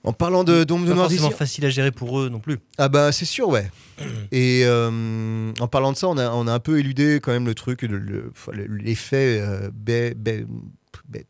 [0.04, 2.58] En parlant de d'ombre de Noir forcément facile à gérer pour eux non plus.
[2.78, 3.70] ah bah c'est sûr ouais.
[4.32, 7.46] et euh, en parlant de ça, on a on a un peu éludé quand même
[7.46, 8.32] le truc, le- le-
[8.76, 10.16] l'effet euh, bête,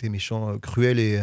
[0.02, 1.18] et méchant, euh, cruel et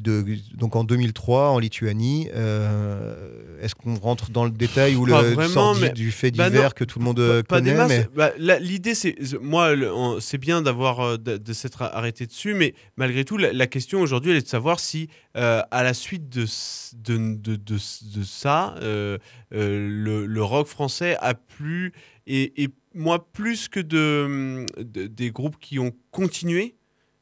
[0.00, 0.24] de,
[0.56, 2.28] donc en 2003 en Lituanie.
[2.34, 6.64] euh, Est-ce qu'on rentre dans le détail ou le vraiment, mais- du fait Bah divers
[6.64, 8.06] non, que tout le monde euh, pas des connaît masses.
[8.16, 8.32] mais...
[8.38, 9.72] Bah, L'idée, c'est moi,
[10.20, 14.00] c'est bien d'avoir euh, de, de s'être arrêté dessus, mais malgré tout, la, la question
[14.00, 16.46] aujourd'hui, elle est de savoir si, euh, à la suite de
[16.94, 17.78] de, de,
[18.24, 19.18] ça, euh,
[19.50, 21.92] le, le rock français a plu
[22.26, 26.76] et, et moi plus que de- des groupes qui ont continué.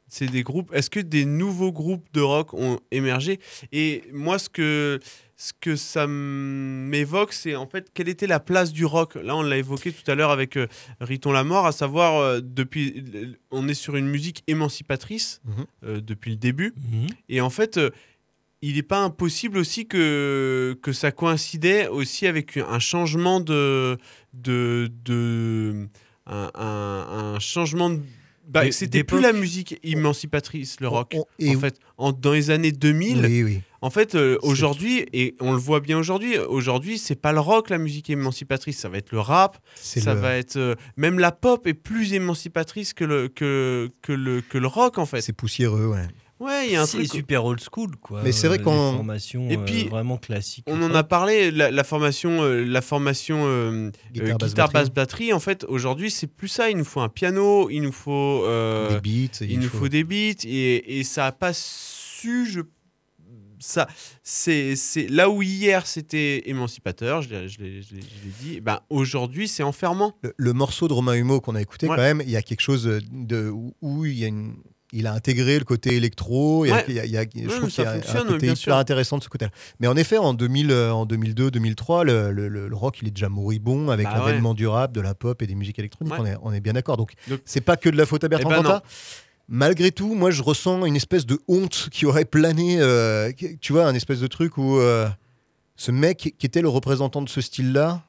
[0.07, 0.71] C'est des groupes.
[0.73, 3.39] Est-ce que des nouveaux groupes de rock ont émergé?
[3.71, 4.99] Et moi, ce que
[5.37, 9.15] ce que ça m'évoque, c'est en fait quelle était la place du rock?
[9.15, 10.67] Là, on l'a évoqué tout à l'heure avec euh,
[11.01, 13.03] Riton la mort, à savoir euh, depuis,
[13.51, 15.65] on est sur une musique émancipatrice Mhm.
[15.85, 16.73] euh, depuis le début,
[17.29, 17.77] et en fait.
[17.77, 17.89] euh,
[18.61, 23.97] il n'est pas impossible aussi que, que ça coïncidait aussi avec un changement de.
[24.33, 25.87] de, de
[26.25, 28.01] un, un- un changement de.
[28.47, 31.13] Bah, C'était plus la musique émancipatrice, le rock.
[31.15, 33.61] On- en fait, en- dans les années 2000, Oui, oui.
[33.81, 37.69] en fait, euh, aujourd'hui, et on le voit bien aujourd'hui, aujourd'hui, c'est pas le rock
[37.69, 40.57] la musique émancipatrice, ça va être le rap, ça le- va être.
[40.57, 44.97] euh, même la pop est plus émancipatrice que le, que, que le, que le rock,
[44.97, 45.21] en fait.
[45.21, 46.07] C'est poussiéreux, ouais.
[46.39, 47.11] Ouais, il y a un C'est truc.
[47.11, 48.21] super old school, quoi.
[48.21, 50.65] Mais c'est vrai Euh, qu'on- des formations Et puis, euh, vraiment classiques.
[50.67, 54.67] On en a parlé, la, la formation, euh, la formation euh, Guitare, euh, basse, guitare,
[54.67, 54.73] batterie.
[54.73, 56.69] basse, batterie, en fait, aujourd'hui, c'est plus ça.
[56.69, 58.43] Il nous faut un piano, il nous faut.
[58.45, 59.45] euh, des beats.
[59.45, 62.61] il nous faut des beats et, et ça a pas su je
[63.59, 63.87] ça
[64.21, 68.31] c'est c'est là où hier c'était émancipateur je l'ai je l'ai- je l'ai- je l'ai
[68.55, 71.95] dit ben aujourd'hui c'est enfermant Le, le morceau de Romain Humeau qu'on a écouté, Ouais.
[71.95, 74.55] quand même, il y a quelque chose de où, où il y a une
[74.95, 76.65] il a intégré le côté électro.
[76.65, 76.85] il y a- Ouais.
[76.87, 78.77] il y a- il y a- je trouve ça qu'il y a un côté hyper
[78.77, 79.51] intéressant de ce côté-là.
[79.79, 83.29] Mais en effet, en, 2000, euh, en 2002, 2003, le, le- rock, il est déjà
[83.29, 84.19] moribond avec Bah ouais.
[84.25, 86.13] l'avènement du rap, de la pop et des musiques électroniques.
[86.13, 86.19] Ouais.
[86.21, 86.97] On, est, on est bien d'accord.
[86.97, 88.83] Donc, Donc- c'est pas que de la faute à Bertrand Eh ben Cantat.
[89.47, 92.77] Malgré tout, moi, je ressens une espèce de honte qui aurait plané.
[92.79, 93.31] euh,
[93.61, 95.07] tu vois, un espèce de truc où euh,
[95.75, 98.01] ce mec qui était le représentant de ce style-là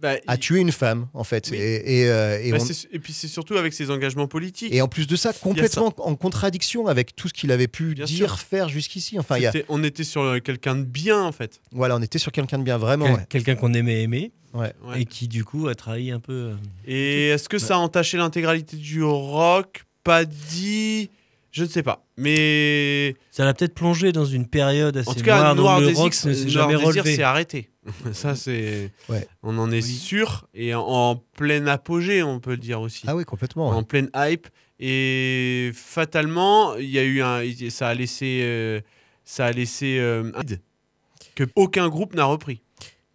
[0.00, 1.48] Bah, a il- tué une femme, en fait.
[1.50, 1.56] Oui.
[1.58, 4.72] Et, et, euh, et bah, on- c'est- et puis c'est surtout avec ses engagements politiques.
[4.72, 8.04] et en plus de ça, complètement en contradiction avec tout ce qu'il avait pu Bien
[8.04, 8.38] dire, sûr.
[8.38, 9.18] faire jusqu'ici.
[9.18, 11.60] Enfin, y a, On était sur euh, quelqu'un de bien en fait.
[11.72, 13.06] voilà, on était sur quelqu'un de bien, vraiment.
[13.06, 13.26] Quel- ouais.
[13.28, 14.72] Quelqu'un qu'on aimait aimer Ouais.
[14.96, 16.32] Et qui du coup a trahi un peu.
[16.32, 16.54] euh,
[16.86, 19.84] Et est-ce que ça a entaché l'intégralité du rock?
[20.04, 21.10] Pas dit.
[21.50, 22.04] Je ne sais pas.
[22.16, 25.80] Mais Ça l'a peut-être plongé dans une période assez en tout cas, noire dont Noir
[25.80, 27.16] le Désir, rock ne s'est jamais relevé.
[27.16, 27.68] s'est arrêté.
[28.12, 28.90] ça, c'est.
[29.08, 29.26] Ouais.
[29.42, 29.82] On en est Oui.
[29.82, 30.46] sûr.
[30.54, 33.04] Et en, en pleine apogée, on peut le dire aussi.
[33.06, 33.70] Ah oui, complètement.
[33.70, 33.76] ouais.
[33.76, 34.46] en pleine hype.
[34.80, 38.80] Et fatalement, il y a eu un, ça a laissé, euh,
[39.24, 40.60] ça a laissé euh, un vide
[41.34, 42.62] que aucun groupe n'a repris.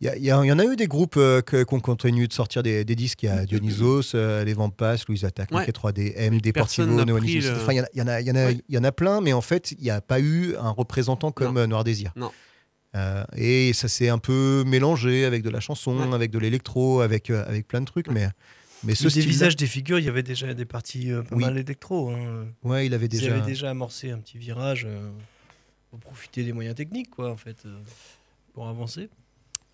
[0.02, 2.96] Il y, en a eu des groupes euh, qui ont continué de sortir des, des
[2.96, 3.24] disques.
[3.24, 5.62] Il y a Dionysos, euh, Les Vampas, Louise Attaque, Ouais.
[5.62, 8.20] Mickey 3D, M, Deportivo, n'a No One pris Is- le- Enfin, il y en a-
[8.20, 11.54] y en a plein, mais en fait, il n'y a pas eu un représentant comme
[11.56, 11.62] Non.
[11.62, 12.12] euh, Noir Désir.
[12.18, 12.32] Non.
[12.96, 16.14] Euh, et ça s'est un peu mélangé avec de la chanson, Ouais.
[16.14, 18.08] avec de l'électro, avec, euh, avec plein de trucs.
[18.08, 18.28] Mais,
[18.84, 21.44] mais ce des visages des figures, il y avait déjà des parties euh, pas Oui.
[21.44, 22.12] mal électro.
[22.12, 22.46] hein.
[22.64, 23.34] ouais, il avait déjà.
[23.36, 25.10] avaient déjà amorcé un petit virage euh,
[25.90, 27.80] pour profiter des moyens techniques, quoi, en fait, euh,
[28.54, 29.10] pour avancer.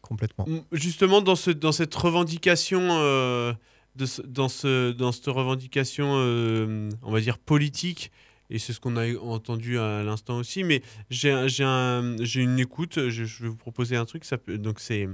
[0.01, 0.45] Complètement.
[0.47, 3.53] M- Justement, dans, ce, dans cette revendication, euh,
[3.97, 8.11] de ce- dans, ce, dans cette revendication, euh, on va dire politique,
[8.49, 13.25] et c'est ce qu'on a entendu à l'instant aussi, mais j'ai un- une écoute, je,
[13.25, 15.07] je vais vous proposer un truc, ça peut- donc c'est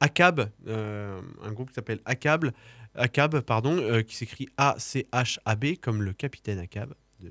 [0.00, 2.50] ACAB, euh, un groupe qui s'appelle ACAB,
[2.94, 7.30] ACAB pardon, euh, qui s'écrit A-C-H-A-B, comme le capitaine ACAB de.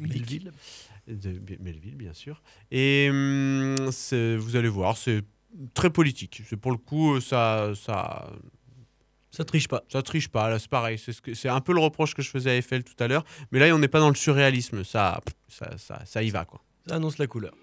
[0.00, 0.52] Melville.
[1.06, 2.42] de Melville, bien sûr.
[2.70, 3.74] Et hum,
[4.38, 5.22] vous allez voir, c'est
[5.74, 6.42] très politique.
[6.62, 8.32] Pour le coup, ça, ça,
[9.34, 9.82] Ça triche pas.
[9.90, 10.50] ça triche pas.
[10.50, 10.98] Là, c'est pareil.
[10.98, 13.08] C'est ce que- c'est un peu le reproche que je faisais à Eiffel tout à
[13.08, 13.24] l'heure.
[13.50, 14.84] Mais là, on n'est pas dans le surréalisme.
[14.84, 16.60] Ça, ça, ça, ça y va, quoi.
[16.86, 17.54] Ça annonce la couleur.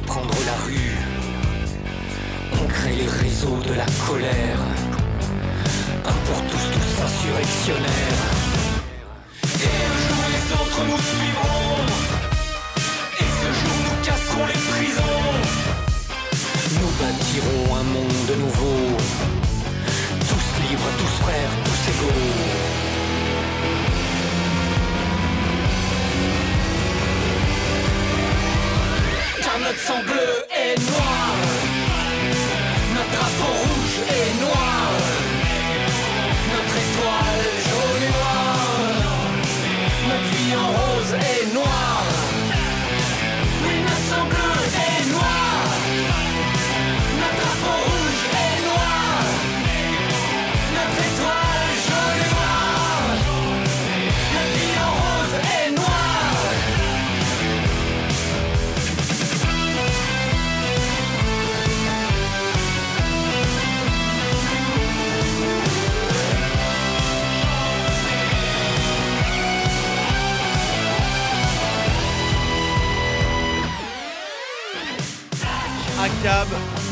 [0.00, 0.96] Reprendre la rue.
[2.52, 4.60] On crée les réseaux de la colère.
[6.06, 8.24] Un pour tous, tous insurrectionnaires.
[9.66, 11.76] Et un jour les autres nous suivront.
[13.22, 15.22] Et ce jour nous casserons les prisons.
[16.80, 18.80] Nous bâtirons un monde nouveau.
[20.30, 22.79] Tous libres, tous frères, tous égaux.
[29.50, 31.59] Car notre sang bleu est noir.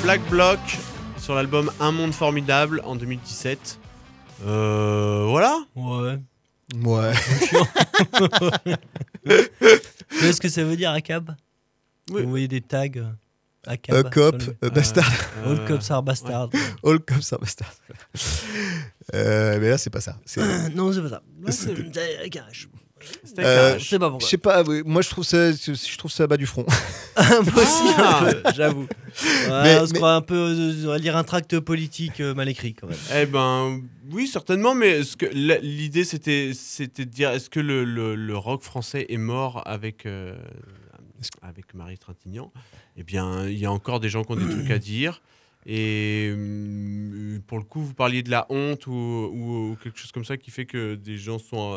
[0.09, 0.59] Black Bloc,
[1.18, 3.79] sur l'album Un Monde Formidable en 2017.
[4.47, 5.59] Euh, voilà.
[5.77, 6.16] Ouais.
[6.83, 7.12] Ouais.
[9.27, 11.37] Tu sais ce que ça veut dire, ACAB
[12.11, 12.23] Oui.
[12.23, 12.88] Vous voyez des tags
[13.66, 13.94] ACAB.
[13.97, 15.12] A cop, a bastard.
[15.44, 16.51] All cops are bastards.
[16.83, 17.75] All cops are bastard.
[19.14, 20.16] Euh, mais là, c'est pas ça.
[20.75, 21.23] Non, c'est pas ça.
[21.51, 22.66] C'est un H.
[23.39, 23.79] Euh.
[23.79, 24.29] Je sais pas Je pourquoi.
[24.29, 26.67] sais pas, oui, moi je trouve ça, je trouve ça bas du front.
[27.19, 28.25] Moi aussi, Ah.
[28.25, 28.83] un peu, j'avoue.
[28.83, 32.21] Ouais, Mais- on se mais- croit un peu, euh, on va lire un tract politique
[32.21, 32.97] euh, mal écrit quand même.
[33.15, 33.81] Eh ben,
[34.11, 38.15] oui, certainement, mais ce que la- l'idée c'était, c'était de dire est-ce que le, le-
[38.15, 40.35] le rock français est mort avec, euh,
[41.43, 42.53] avec Marie Trintignant?
[42.97, 45.21] Eh bien, il y a encore des gens qui ont des trucs à dire.
[45.67, 50.13] Et hum, pour le coup, vous parliez de la honte ou, ou- ou quelque chose
[50.13, 51.75] comme ça qui fait que des gens sont,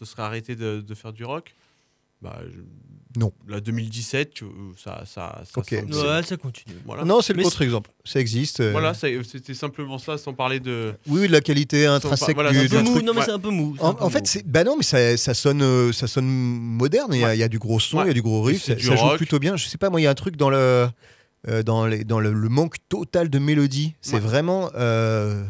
[0.00, 1.54] euh, se seraient arrêtés de, de faire du rock?
[2.22, 3.32] Bah, je- Non.
[3.48, 4.44] La 2017, tu-
[4.76, 5.70] ça, ça, ça Ok.
[5.70, 6.76] semble- Ouais, ça continue.
[6.84, 7.04] Voilà.
[7.04, 7.90] Non, c'est le contre-exemple.
[8.04, 8.60] Ça existe.
[8.60, 10.92] euh, Voilà, c'était simplement ça, sans parler de.
[11.08, 13.04] Oui, oui, de la qualité intrinsèque voilà, du, c'est Un peu mou, truc.
[13.06, 13.24] non mais ouais.
[13.24, 13.74] c'est un peu mou.
[13.80, 17.10] En, peu en fait, bah non, mais ça, ça sonne, euh, ça sonne moderne.
[17.14, 17.36] Il y, a, Ouais.
[17.36, 18.96] il y a du gros son, il y a du gros riff, ça, du ça
[18.96, 19.56] joue plutôt bien.
[19.56, 20.88] Je sais pas, moi, il y a un truc dans le,
[21.48, 23.94] euh, dans les, dans le, le manque total de mélodie.
[24.02, 24.20] C'est Ouais.
[24.20, 25.42] vraiment euh,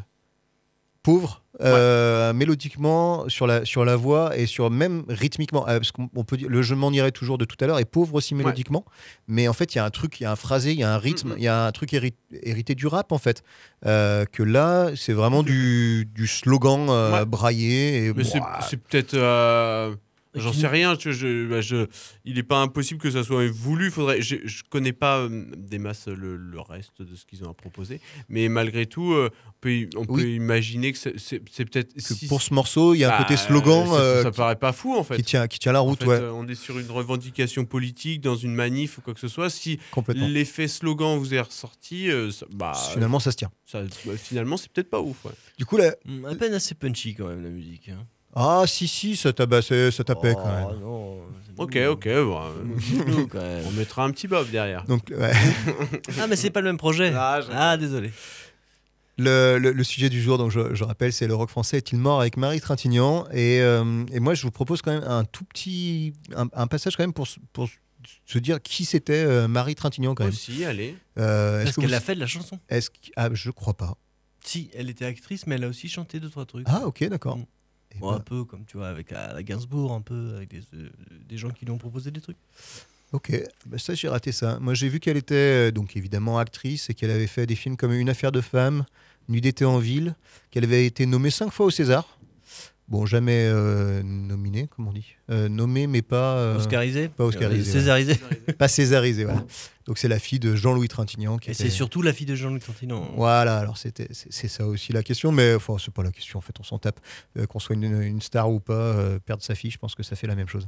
[1.03, 1.43] pauvre.
[1.63, 6.25] euh, mélodiquement sur la sur la voix et sur même rythmiquement euh, parce qu'on on
[6.25, 8.85] peut dire le je m'en irai toujours de tout à l'heure est pauvre aussi mélodiquement
[9.29, 10.83] mais en fait il y a un truc il y a un phrasé il y
[10.85, 13.43] a un rythme il y a un truc héri- hérité du rap en fait
[13.87, 17.25] Euh, que là c'est vraiment du, du slogan Ouais.
[17.27, 19.15] braillé et c'est peut-être.
[20.35, 20.97] J'en sais rien.
[20.99, 21.87] Je, bah, je-
[22.25, 23.91] il n'est pas impossible que ça soit voulu.
[23.91, 27.51] Faudrait, je ne connais pas euh, des masses le, le reste de ce qu'ils ont
[27.51, 28.01] à proposer.
[28.29, 30.35] Mais malgré tout, euh, on peut, on peut Oui.
[30.37, 31.95] imaginer que c'est- peut-être.
[31.95, 34.31] que si- pour ce morceau il y a un bah, côté slogan ça, euh, ça
[34.31, 35.17] qui, paraît pas fou en fait.
[35.17, 37.65] qui tient qui tient la En route fait, ouais euh, on est sur une revendication
[37.65, 39.51] politique, dans une manif ou quoi que ce soit.
[39.51, 39.79] Si
[40.15, 44.57] l'effet slogan vous est ressorti, euh, ça- bah, finalement ça se tient ça- bah, finalement,
[44.57, 45.25] c'est peut-être pas ouf.
[45.25, 45.33] ouais.
[45.59, 47.89] du coup là Hmm, À peine assez punchy quand même la musique.
[47.89, 48.07] hein.
[48.35, 52.05] Ah si si ça tabassait ça tapait quand Oh, même non, c'est Ok, ok.
[52.07, 53.65] bah, euh, quand même.
[53.67, 54.85] on mettra un petit bob derrière.
[54.85, 55.33] donc ouais.
[56.21, 57.13] Ah mais c'est pas le même projet.
[57.15, 58.11] Ah, Ah désolé.
[59.19, 61.99] Le, le- le sujet du jour, donc je, je rappelle, c'est le rock français est-il
[61.99, 63.27] mort avec Marie Trintignant?
[63.33, 66.97] Et, euh, et moi, je vous propose quand même un tout petit un, un passage
[66.97, 67.69] quand même pour, se- pour
[68.25, 70.33] se dire qui c'était euh, Marie Trintignant quand même.
[70.33, 70.97] Aussi, allez.
[71.19, 72.59] Euh, est-ce qu'elle vous- a fait de la chanson.
[72.71, 73.95] est-ce que- ah, je crois pas.
[74.43, 76.65] Si, elle était actrice, mais elle a aussi chanté deux trois trucs.
[76.71, 77.37] Ah ok, d'accord.
[77.37, 77.45] Mm.
[77.99, 80.63] Bon, ben, un peu comme tu vois avec la, la Gainsbourg, un peu avec des,
[80.75, 80.89] euh,
[81.29, 82.37] des gens qui lui ont proposé des trucs.
[83.13, 83.33] ok,
[83.67, 84.59] Bah, ça j'ai raté ça.
[84.61, 87.77] Moi j'ai vu qu'elle était euh, donc évidemment actrice et qu'elle avait fait des films
[87.77, 88.85] comme Une affaire de femme,
[89.29, 90.15] Nuit d'été en ville,
[90.51, 92.19] qu'elle avait été nommée cinq fois au César.
[92.91, 95.07] Bon, jamais euh, nominée, comme on dit.
[95.31, 98.17] Euh, nommée mais pas euh, Oscarisé pas oscarisé, Euh, Césarisé.
[98.59, 99.45] pas césarisé, voilà.
[99.87, 102.35] Donc c'est la fille de Jean-Louis Trintignant qui Et était- c'est surtout la fille de
[102.35, 103.09] Jean-Luc Trintignant.
[103.17, 106.39] Voilà, alors c'était c'est c'est ça aussi la question, mais enfin c'est pas la question
[106.39, 106.99] en fait, on s'en tape.
[107.39, 110.03] Euh, Qu'on soit une, une star ou pas, euh, perdre sa fille, je pense que
[110.03, 110.67] ça fait la même chose.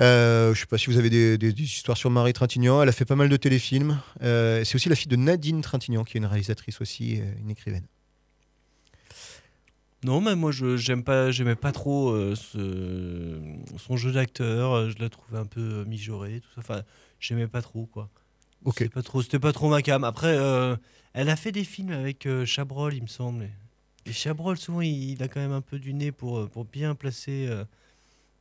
[0.00, 2.82] Euh, je sais pas si vous avez des, des- des histoires sur Marie Trintignant.
[2.82, 3.98] Elle a fait pas mal de téléfilms.
[4.22, 7.50] Euh, c'est aussi la fille de Nadine Trintignant, qui est une réalisatrice aussi, euh, une
[7.50, 7.84] écrivaine.
[10.04, 13.40] Non, mais moi, je j'aime pas, j'aimais pas trop euh, ce-
[13.78, 14.72] son jeu d'acteur.
[14.72, 16.60] euh, Je la trouvais un peu euh, mijaurée, tout ça.
[16.60, 16.82] Enfin,
[17.18, 18.08] j'aimais pas trop, quoi.
[18.64, 18.76] Ok.
[18.78, 20.04] C'était pas trop, c'était pas trop ma cam.
[20.04, 20.76] Après, euh,
[21.14, 23.48] elle a fait des films avec euh, Chabrol, il me semble.
[24.06, 26.94] Et Chabrol, souvent, il, il a quand même un peu du nez pour, pour bien
[26.94, 27.48] placer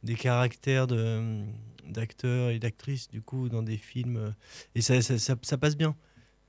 [0.04, 1.42] des caractères de,
[1.90, 4.34] d'acteurs et d'actrices, du coup, dans des films.
[4.76, 5.96] et ça, ça, ça- ça passe bien.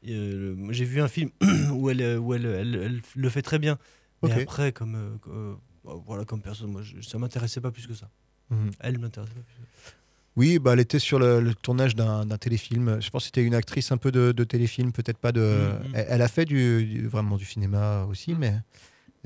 [0.02, 1.30] J'ai vu un film
[1.72, 3.78] où elle, où elle, elle- elle le fait très bien.
[4.22, 4.40] Mais Ok.
[4.42, 5.54] après, comme, euh, euh,
[5.84, 8.08] bon, voilà, comme personne, moi, je- ça m'intéressait pas plus que ça.
[8.50, 8.70] Mhm.
[8.80, 9.54] Elle m'intéressait pas plus.
[9.54, 9.92] que ça.
[10.36, 13.00] Oui, bah, elle était sur le, le tournage d'un d'un téléfilm.
[13.00, 15.40] Je pense que c'était une actrice un peu de, de téléfilm, peut-être pas de.
[15.40, 15.92] Mhm.
[15.94, 18.54] Elle, elle a fait du, du- vraiment du cinéma aussi, mais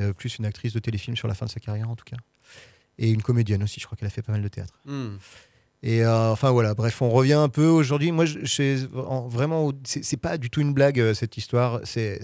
[0.00, 2.16] euh, plus une actrice de téléfilm sur la fin de sa carrière en tout cas.
[2.98, 4.78] Et une comédienne aussi, je crois qu'elle a fait pas mal de théâtre.
[5.84, 8.12] Et euh, enfin voilà, bref, on revient un peu aujourd'hui.
[8.12, 11.80] Moi, je, je- en- vraiment, c'est pas du tout une blague euh, cette histoire.
[11.84, 12.20] C'est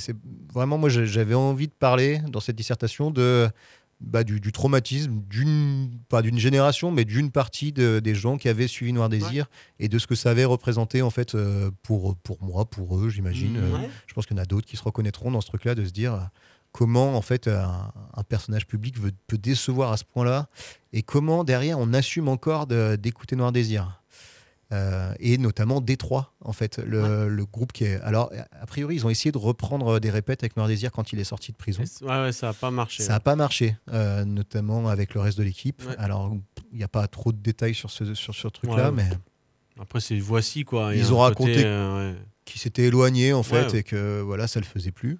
[0.54, 3.48] vraiment, moi, j'avais envie de parler dans cette dissertation de
[4.00, 8.48] bah, du, du traumatisme d'une pas d'une génération, mais d'une partie de- des gens qui
[8.48, 9.46] avaient suivi Noir Désir
[9.80, 13.09] et de ce que ça avait représenté en fait euh, pour pour moi, pour eux,
[13.09, 13.56] j'imagine.
[13.56, 13.88] Ouais.
[14.06, 15.90] je pense qu'il y en a d'autres qui se reconnaîtront dans ce truc-là, de se
[15.90, 16.30] dire
[16.72, 20.48] comment en fait un, un personnage public veut- peut décevoir à ce point-là
[20.92, 23.94] et comment derrière on assume encore d'écouter Noir Désir.
[24.70, 27.98] Euh, et notamment Détroit, en fait, le, le groupe qui est.
[28.02, 31.18] Alors, a priori, ils ont essayé de reprendre des répètes avec Noir Désir quand il
[31.18, 31.82] est sorti de prison.
[32.02, 33.02] Ouais, ouais, ça a pas marché.
[33.02, 35.82] Ça n'a pas marché, euh, notamment avec le reste de l'équipe.
[35.96, 36.36] Alors,
[36.70, 39.08] il n'y a pas trop de détails sur ce, sur ce truc-là, mais
[39.80, 40.94] Après, c'est voici quoi.
[40.94, 42.18] Il Ils ont raconté- euh, ouais.
[42.44, 45.18] qui s'était éloigné en fait et que voilà ça le faisait plus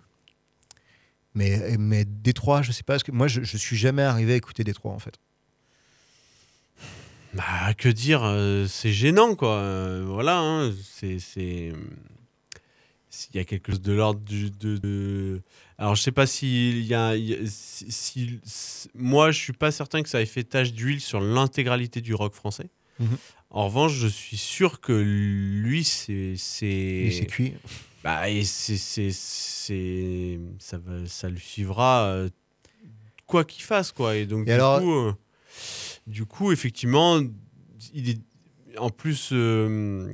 [1.39, 4.36] mais mais Détroit je sais pas parce que moi je, je suis jamais arrivé à
[4.36, 5.14] écouter Détroit en fait
[7.34, 9.57] Bah, que dire, euh, c'est gênant, quoi.
[9.59, 11.18] Euh, voilà, hein, c'est.
[13.11, 14.51] S'il y a quelque chose de l'ordre du.
[14.51, 15.43] De, de-
[15.76, 17.16] Alors, je sais pas s'il y a.
[17.16, 20.72] y a- si, si- si- Moi, je suis pas certain que ça ait fait tache
[20.72, 22.70] d'huile sur l'intégralité du rock français.
[22.99, 23.16] Mhm.
[23.51, 26.12] En revanche, je suis sûr que lui, c'est.
[26.12, 27.53] Et c'est c'est cuit
[28.05, 32.28] Bah, et c'est, c'est, c'est, ça, va, ça le suivra euh,
[33.26, 34.16] quoi qu'il fasse, quoi.
[34.16, 35.12] Et donc, Et du, alors- coup, euh,
[36.07, 37.20] du coup, effectivement,
[37.92, 38.18] il est,
[38.78, 40.12] en plus, euh,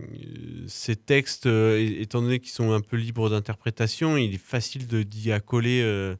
[0.67, 5.03] ces textes, euh, étant donné qu'ils sont un peu libres d'interprétation, il est facile de,
[5.03, 6.17] d'y accoler euh,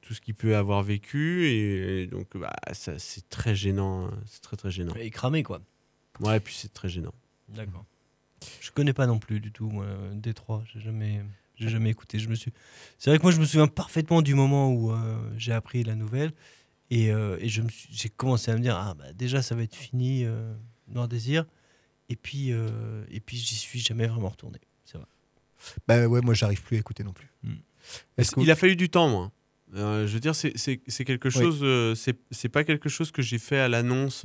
[0.00, 1.46] tout ce qu'il peut avoir vécu.
[1.46, 4.06] Et, et donc, bah, ça, c'est très gênant.
[4.06, 4.18] hein.
[4.26, 4.94] C'est très, très gênant.
[4.94, 5.60] Et cramé, quoi.
[6.20, 7.12] Ouais, et puis c'est très gênant.
[7.48, 7.84] D'accord.
[8.60, 10.62] Je connais pas non plus du tout, moi, Détroit.
[10.72, 11.22] J'ai jamais,
[11.56, 12.18] j'ai jamais écouté.
[12.18, 12.52] Je me suis.
[12.98, 15.94] C'est vrai que moi, je me souviens parfaitement du moment où euh, j'ai appris la
[15.94, 16.32] nouvelle
[16.90, 19.54] et, euh, et je me suis- j'ai commencé à me dire ah bah déjà ça
[19.54, 20.52] va être fini, euh,
[20.88, 21.44] Noir Désir.
[22.08, 24.58] Et puis euh, et puis j'y suis jamais vraiment retourné.
[24.84, 25.06] C'est vrai.
[25.86, 27.54] bah ouais moi j'arrive plus à écouter non plus Hmm.
[28.18, 29.30] Est-ce Il a fallu du temps, moi.
[29.74, 31.34] Euh, je veux dire, c'est- c'est c'est quelque Oui.
[31.34, 31.60] chose.
[31.62, 34.22] euh, c'est c'est pas quelque chose que j'ai fait à l'annonce.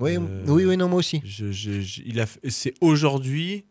[0.00, 2.26] Euh, oui euh, oui oui non moi aussi je- je- je- il a.
[2.48, 3.64] C'est aujourd'hui,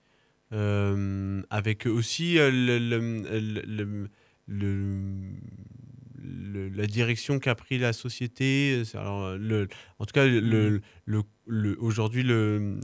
[0.53, 4.09] euh, avec aussi euh, le, le-
[4.47, 5.19] le-
[6.69, 8.83] la direction qu'a pris la société.
[8.93, 9.67] Alors, le,
[9.99, 12.79] en tout cas, le, le, le- aujourd'hui, le,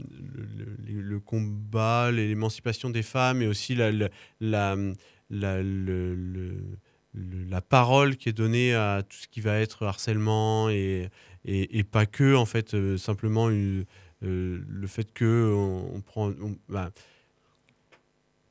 [1.20, 4.08] combat, l'émancipation des femmes et aussi la, la,
[4.40, 6.78] la, le-
[7.14, 11.08] la parole qui est donnée à tout ce qui va être harcèlement et,
[11.44, 13.84] et, et pas que, en fait, euh, simplement une-
[14.22, 16.28] euh, le fait que on, on prend.
[16.30, 16.90] on- bah,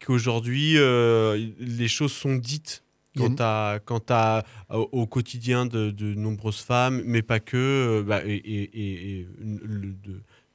[0.03, 2.83] qu'aujourd'hui, euh, les choses sont dites
[3.17, 8.21] quant, à, quant à, au, quotidien de, de nombreuses femmes, mais pas que, euh, bah,
[8.25, 9.93] et, de,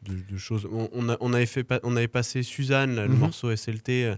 [0.03, 0.67] de- de choses.
[0.71, 3.19] On, on a- on avait fait, on avait passé Suzanne, là, le Mhm.
[3.19, 4.17] morceau SLT, euh, euh,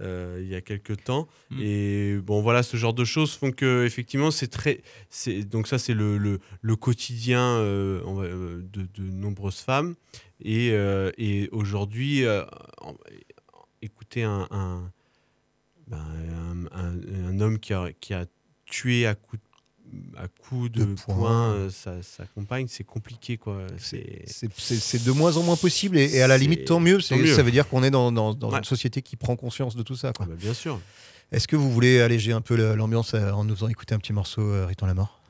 [0.00, 1.26] il y a quelques temps.
[1.50, 1.58] Mhm.
[1.60, 4.82] Et bon, voilà, ce genre de choses font que, effectivement, c'est très.
[5.10, 9.94] c'est- Donc, ça, c'est le, le, le quotidien euh, euh, de, de nombreuses femmes.
[10.40, 12.44] Et, euh, et aujourd'hui, euh,
[13.82, 14.92] écouter un, un,
[15.88, 16.04] ben,
[16.72, 18.26] un, un- un homme qui a, qui a
[18.66, 19.42] tué à coups
[20.16, 21.14] à coup de, De poing.
[21.16, 23.58] poing euh, sa, sa compagne, c'est compliqué, quoi.
[23.78, 24.24] C'est.
[25.04, 27.34] de moins en moins possible et, et à la limite tant mieux, c'est- tant mieux.
[27.34, 28.58] ça veut dire qu'on est dans, dans- dans Ouais.
[28.58, 30.26] une société qui prend conscience de tout ça quoi.
[30.28, 30.80] Ah bah, bien sûr.
[31.32, 34.12] est-ce que vous voulez alléger un peu l'ambiance euh, en nous faisant écouter un petit
[34.12, 35.20] morceau euh, Riton la mort?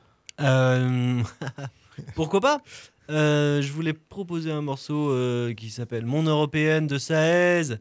[0.41, 1.21] Euh,
[2.15, 2.61] Pourquoi pas?
[3.09, 7.75] Euh, Je voulais proposer un morceau euh, qui s'appelle Mon Européenne de Saez.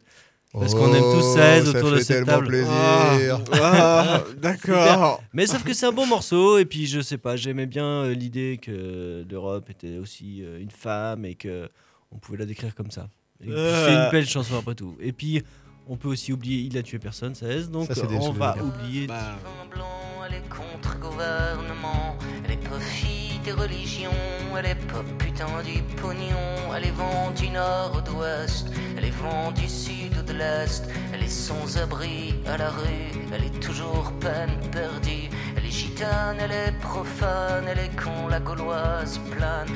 [0.53, 2.47] Parce qu'on aime tous Oh, ça autour de fait cette tellement table.
[2.49, 3.41] plaisir.
[3.53, 5.23] Ah, d'accord.
[5.35, 8.15] Mais sauf que c'est un bon morceau, et puis je sais pas, j'aimais bien euh,
[8.15, 11.69] l'idée que l'Europe était aussi euh, une femme et que
[12.11, 13.09] on pouvait la décrire comme ça.
[13.45, 13.87] Et Euh.
[13.87, 14.97] C'est une belle chanson après tout.
[15.01, 15.43] Et puis
[15.87, 18.33] on peut aussi oublier Il a tué personne, ça est, donc Ça, c'est des on
[18.33, 19.07] va oublier.
[19.07, 23.18] Bah, Vin blanc, elle est contre-gouvernement, elle est profit
[23.53, 24.11] religions,
[24.59, 29.19] elle est pas putain du pognon, elle est vent du nord ou d'ouest, elle est
[29.23, 33.61] vent du sud ou de l'est, elle est sans abri à la rue, elle est
[33.61, 39.69] toujours peine perdue, elle est gitane elle est profane, elle est con, la gauloise plane.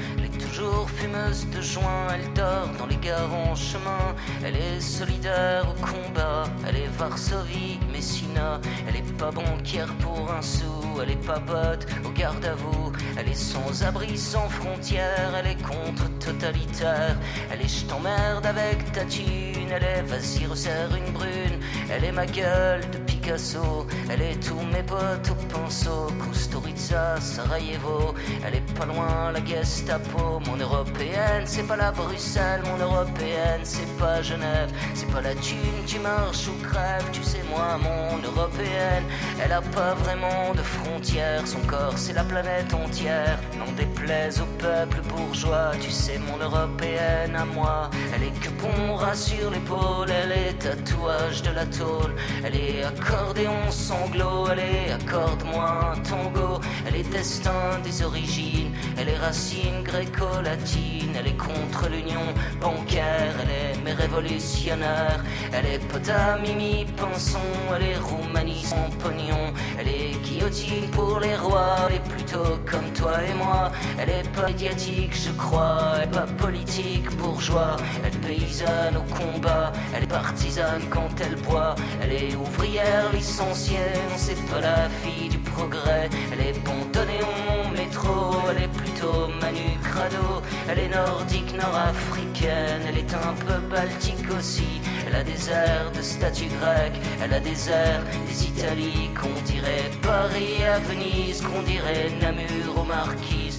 [0.53, 4.15] Toujours fumeuse de joint, elle dort dans les gares en chemin.
[4.45, 8.61] Elle est solidaire au combat, elle est Varsovie, Messina.
[8.87, 12.93] Elle est pas banquière pour un sou, elle est pas botte au garde à vous.
[13.17, 17.17] Elle est sans abri, sans frontières, elle est contre-totalitaire.
[17.51, 21.59] Elle est je t'emmerde avec ta thune, elle est vas-y resserre une brune.
[21.91, 26.09] Elle est ma gueule de Picasso, elle est tous mes potes au pinceau.
[26.21, 30.42] Kusturica, Sarajevo, elle est pas loin la Gestapo.
[30.47, 34.71] Mon européenne, c'est pas la Bruxelles, mon européenne, c'est pas Genève.
[34.95, 39.05] C'est pas la thune qui marche ou crève, tu sais moi, mon européenne.
[39.43, 43.39] Elle a pas vraiment de frontières, son corps c'est la planète entière.
[43.59, 47.91] N'en déplaise au peuple bourgeois, tu sais mon européenne à moi.
[48.15, 52.15] Elle est que bon ras sur l'épaule, elle est tatouage de la tôle.
[52.45, 56.61] Elle est accordéon sanglot, elle est accorde-moi un tango.
[56.87, 61.15] Elle est destin des origines, elle est racine gréco-latine.
[61.19, 62.27] Elle est contre l'union
[62.61, 65.23] bancaire, elle est révolutionnaire.
[65.53, 67.39] Elle est pota, mimi, pinson,
[67.75, 69.53] elle est roumanie sans pognon.
[69.79, 73.71] Elle est guillotine pour les rois, elle est plutôt comme toi et moi.
[73.99, 77.77] Elle est pas médiatique, je crois, elle est pas politique, bourgeois.
[78.05, 81.75] Elle paysanne au combat, elle est partisane quand elle boit.
[82.03, 86.09] Elle est ouvrière licenciée, c'est pas la fille du progrès.
[86.33, 90.43] Elle est pontonéon, métro, elle est plutôt Manu Crado.
[90.69, 94.81] Elle est nordique, nord-africaine, elle est un peu baltique aussi.
[95.07, 99.91] Elle a des airs de statue grecque, elle a des airs des Italies qu'on dirait
[100.03, 103.59] Paris à Venise, qu'on dirait Namur aux Marquises.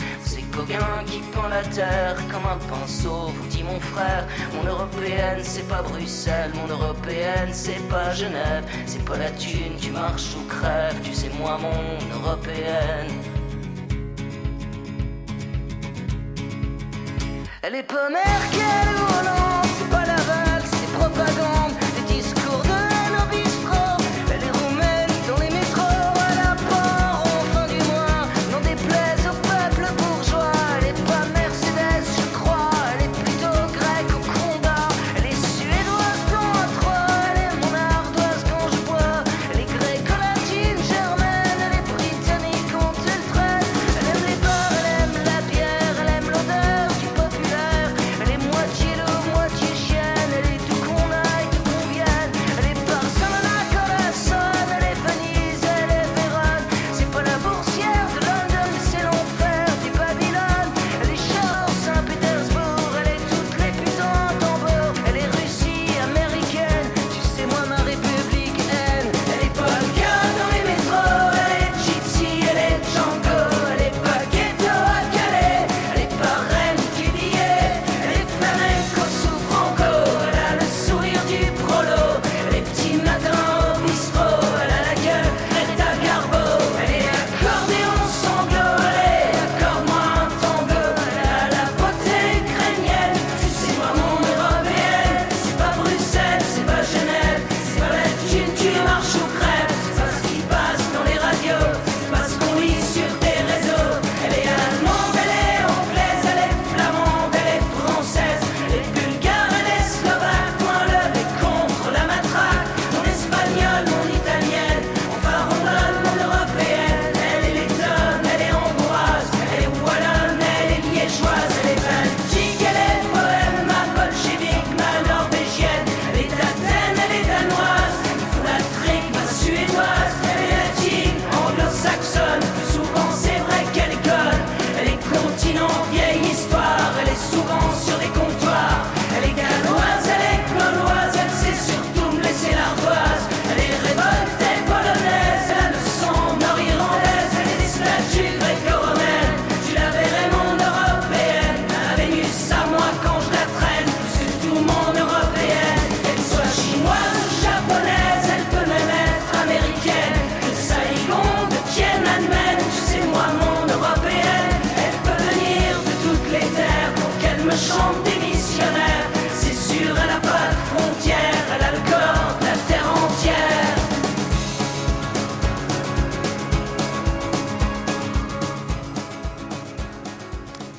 [0.55, 4.27] Gauguin qui peint la terre comme un pinceau, vous dit mon frère.
[4.53, 8.63] Mon européenne, c'est pas Bruxelles, mon européenne, c'est pas Genève.
[8.85, 13.11] C'est pas la thune, tu marches ou crèves, tu sais moi mon européenne.
[17.63, 21.32] Elle est pas Merkel ou Hollande, c'est pas la vague, c'est propagande,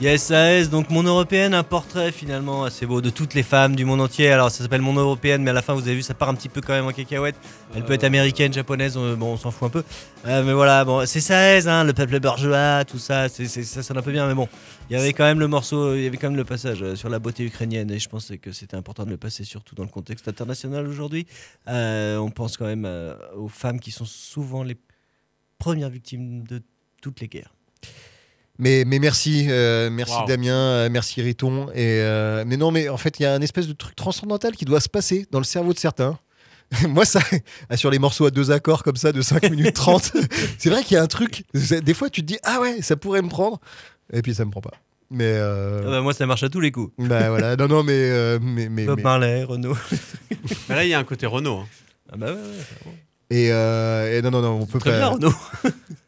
[0.05, 3.43] Il y a SAS, donc Mon Européenne, un portrait finalement assez beau de toutes les
[3.43, 4.31] femmes du monde entier.
[4.31, 6.35] Alors ça s'appelle Mon Européenne, mais à la fin vous avez vu, ça part un
[6.35, 7.37] petit peu quand même en cacahuète.
[7.75, 9.83] Elle peut être américaine, japonaise, euh, bon on s'en fout un peu.
[10.27, 14.03] Euh, mais voilà, bon, c'est SAS, hein, le peuple bourgeois, tout ça, ça sonne un
[14.03, 14.47] peu bien, mais bon,
[14.91, 16.97] il y avait quand même le morceau, il y avait quand même le passage euh,
[16.97, 19.85] sur la beauté ukrainienne, et je pensais que c'était important de le passer, surtout dans
[19.85, 21.27] le contexte international aujourd'hui.
[21.67, 22.87] On pense quand même
[23.35, 24.77] aux femmes qui sont souvent les
[25.59, 26.61] premières victimes de
[27.01, 27.55] toutes les guerres.
[28.59, 30.27] Mais, mais merci, euh, merci Wow.
[30.27, 31.69] Damien, euh, merci Riton.
[31.71, 34.53] Et, euh, mais non, mais en fait, il y a un espèce de truc transcendantal
[34.55, 36.19] qui doit se passer dans le cerveau de certains.
[36.89, 37.21] Moi, ça,
[37.69, 40.13] ah, sur les morceaux à deux accords comme ça de 5 minutes 30,
[40.59, 41.45] c'est vrai qu'il y a un truc.
[41.53, 43.61] Des fois, tu te dis, ah ouais, ça pourrait me prendre.
[44.13, 44.73] Et puis, ça me prend pas.
[45.11, 45.25] Mais.
[45.37, 46.93] euh, Ah bah, moi ça marche à tous les coups.
[46.99, 47.93] bah voilà, non, non, mais.
[47.93, 49.77] euh, mais, mais, Bob mais- Marley, Renault.
[50.69, 51.59] Mais là, il y a un côté Renault.
[51.59, 51.67] hein.
[52.13, 52.93] Ah bah ouais, ouais.
[53.31, 54.97] Et, euh, et non, non, non, on peut Très pas.
[54.99, 55.35] bien Renault.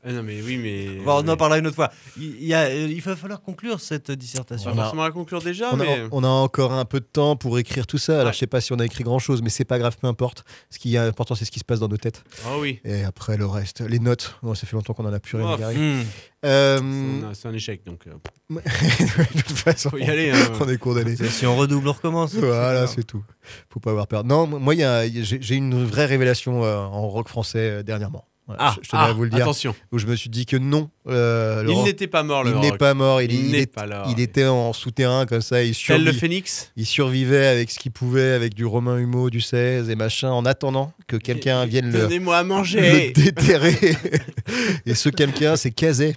[0.08, 1.02] Ah non, mais oui, mais.
[1.04, 1.90] Bon, on en mais- parlera une autre fois.
[2.16, 4.70] Il, il y a- il va falloir conclure cette dissertation.
[4.70, 6.04] On va forcément la conclure déjà, On a, mais.
[6.12, 8.14] on a encore un peu de temps pour écrire tout ça.
[8.14, 8.32] Alors, Ouais.
[8.32, 10.44] je sais pas si on a écrit grand chose, mais c'est pas grave, peu importe.
[10.70, 12.22] Ce qui est important, c'est ce qui se passe dans nos têtes.
[12.46, 12.78] Ah oui.
[12.84, 14.36] Et après, le reste, les notes.
[14.44, 15.72] Bon, ça fait longtemps qu'on en a plus rien Oh.
[15.72, 16.02] Hmm.
[16.44, 16.78] Euh,
[17.34, 18.06] C'est un- échec, donc.
[18.06, 18.12] euh,
[18.50, 20.52] de toute façon, Faut y aller, hein.
[20.60, 21.16] on est condamné.
[21.16, 22.34] Si on redouble, on recommence.
[22.34, 23.24] Voilà, c'est tout.
[23.70, 24.22] Faut pas avoir peur.
[24.22, 28.24] Non, moi, a- j'ai j'ai une vraie révélation euh, en rock français euh, dernièrement.
[28.46, 29.42] Voilà, Ah, je, tenais ah, à vous le dire.
[29.42, 29.74] attention.
[29.90, 30.88] Où je me suis dit que non.
[31.08, 33.20] euh, Il n'était pas mort, le il n'est pas mort.
[33.20, 34.04] Il, Il il n'est est- pas là.
[34.08, 35.64] il était en souterrain comme ça.
[35.64, 36.70] Il, Tel le phénix.
[36.76, 40.44] il survivait avec ce qu'il pouvait, avec du Romain Humeau, du 16 et machin, en
[40.44, 43.12] attendant que quelqu'un vienne le, Donnez-moi à le manger.
[43.16, 43.96] déterrer.
[44.86, 46.14] et ce quelqu'un, c'est Cazet.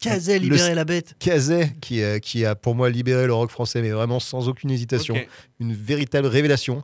[0.00, 1.14] Cazet, libérer la bête.
[1.18, 4.70] Cazet, qui, euh, qui a pour moi libéré le rock français, mais vraiment sans aucune
[4.70, 5.16] hésitation.
[5.60, 6.82] Une véritable révélation,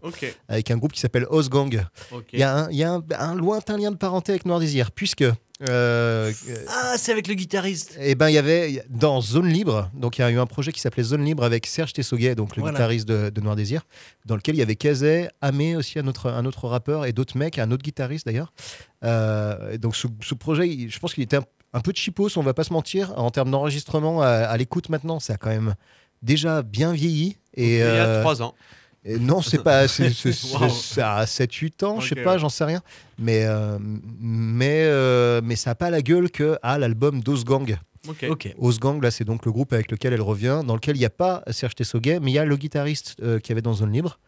[0.49, 1.85] avec un groupe qui s'appelle Osgang.
[2.33, 4.61] Il y a, un, il y a un- un lointain lien de parenté avec Noir
[4.61, 5.25] Désir, puisque.
[5.63, 6.33] euh,
[6.69, 7.97] Ah, c'est avec le guitariste.
[8.01, 10.73] eh ben, il y avait dans Zone Libre, donc il y a eu un projet
[10.73, 12.77] qui s'appelait Zone Libre avec Serge Tessoguet, donc le Voilà.
[12.79, 13.83] guitariste de, de Noir Désir,
[14.27, 17.37] dans lequel il y avait Cazet, Amé aussi, un autre, un autre rappeur, et d'autres
[17.39, 18.53] mecs, un autre guitariste d'ailleurs.
[19.05, 22.55] Euh, donc ce, ce projet, je pense qu'il était un, un peu cheapos, on va
[22.55, 25.75] pas se mentir, en termes d'enregistrement à, à l'écoute maintenant, ça a quand même
[26.23, 27.37] déjà bien vieilli.
[27.55, 28.55] Et, Il y a euh, trois ans.
[29.05, 29.89] et non, c'est pas.
[29.89, 30.69] C'est, c'est- c'est- Wow.
[30.69, 32.83] ça a 7-8 ans, je sais pas, j'en sais rien.
[33.19, 37.77] Mais, euh, mais, euh, mais ça n'a pas la gueule que ah, l'album d'Osgang.
[38.09, 38.27] Ok.
[38.29, 38.55] Ok.
[38.59, 41.11] Osgang, là, c'est donc le groupe avec lequel elle revient, dans lequel il n'y a
[41.11, 44.19] pas Serge Tessoguet, mais il y a le guitariste euh, qui avait dans Zone Libre.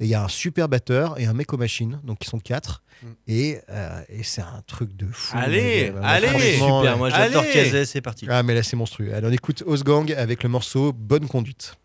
[0.00, 2.40] Et il y a un super batteur et un mec aux machines, donc ils sont
[2.40, 2.82] quatre.
[3.02, 3.06] Mm.
[3.28, 5.36] Et, euh, et c'est un truc de fou.
[5.38, 6.54] Allez, allez.
[6.54, 6.96] Super, ouais.
[6.96, 7.52] moi j'adore Allez.
[7.52, 8.26] Cazet, c'est parti.
[8.28, 9.14] Ah, mais là, c'est monstrueux.
[9.14, 11.76] Alors, on écoute Osgang avec le morceau Bonne conduite.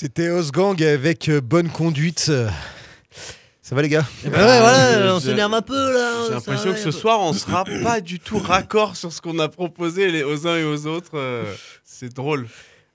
[0.00, 2.20] C'était Osgang avec euh, Bonne Conduite.
[2.20, 4.06] Ça va les gars?
[4.22, 6.12] Ben ouais, voilà, on j'ai- s'énerve un peu là.
[6.28, 9.48] J'ai l'impression que ce soir, on sera pas du tout raccord sur ce qu'on a
[9.48, 11.10] proposé les, aux uns et aux autres.
[11.18, 12.46] euh, c'est drôle.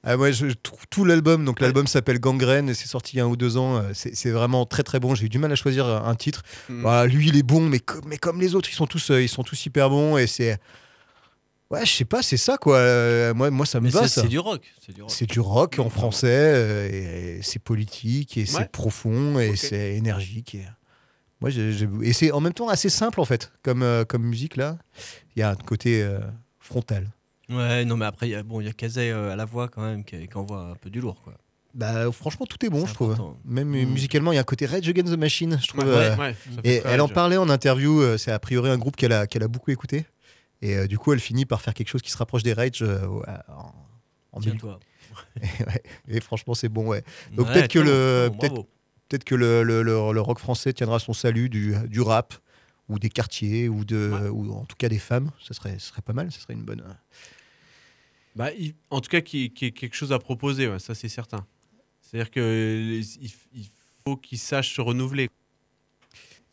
[0.06, 1.44] Ah, je trouve tout l'album.
[1.44, 3.76] Donc, l'album s'appelle Gangrène et c'est sorti il y a un ou deux ans.
[3.80, 5.14] euh, C'est c'est vraiment très très bon.
[5.14, 6.42] J'ai eu du mal à choisir un titre.
[6.70, 6.84] Mm.
[6.84, 9.22] Voilà, lui, il est bon, mais comme, mais comme les autres, ils sont tous, euh,
[9.22, 10.18] ils sont tous hyper bons.
[10.18, 10.58] Et c'est.
[11.74, 12.78] Ouais, je sais pas, c'est ça quoi.
[12.78, 14.08] Euh, moi, moi, ça me va.
[14.08, 14.62] c'est du rock.
[14.86, 15.12] C'est du rock.
[15.12, 18.46] C'est du rock en français, euh, et, et c'est politique, et Ouais.
[18.48, 20.56] c'est profond, et c'est énergique.
[20.56, 20.66] Et,
[21.42, 24.24] moi, j'ai- j'ai- et c'est en même temps assez simple en fait, comme, euh, comme
[24.24, 24.78] musique là.
[25.36, 26.20] Il y a un côté euh,
[26.60, 27.08] frontal.
[27.50, 29.44] Ouais, non, mais après, il y a, bon, il y a Kazay euh, à la
[29.46, 31.20] voix quand même qui, qui envoie un peu du lourd.
[31.24, 31.34] Quoi.
[31.74, 33.18] Bah, franchement, tout est bon, je trouve.
[33.46, 33.90] Même euh, Mm.
[33.90, 35.84] musicalement, il y a un côté Rage Against the Machine, je trouve.
[35.86, 38.96] Ouais, euh, ouais, Et elle en parlait en interview, euh, c'est a priori un groupe
[38.96, 40.06] qu'elle a, qu'elle a beaucoup écouté.
[40.64, 42.82] Et euh, du coup, elle finit par faire quelque chose qui se rapproche des Rage
[42.82, 43.06] euh,
[43.50, 43.74] en,
[44.32, 44.40] en.
[44.40, 44.80] Tiens-toi.
[45.42, 45.84] Et, ouais.
[46.08, 47.04] Et franchement, c'est bon, ouais.
[47.34, 48.38] Donc Ouais, peut-être que le- bon,
[49.10, 52.34] peut-être- que le, le- le- le rock français tiendra son salut du, du rap,
[52.90, 54.30] ou des quartiers, ou, de, Ouais.
[54.30, 55.32] ou en tout cas des femmes.
[55.46, 56.82] Ça serait, ce serait pas mal, ce serait une bonne.
[56.82, 56.94] euh,
[58.36, 61.46] Bah, il- en tout cas, y ait quelque chose à proposer, ça c'est certain.
[62.02, 63.04] C'est-à-dire qu'il
[63.54, 63.68] il
[64.06, 65.30] faut qu'il sache se renouveler.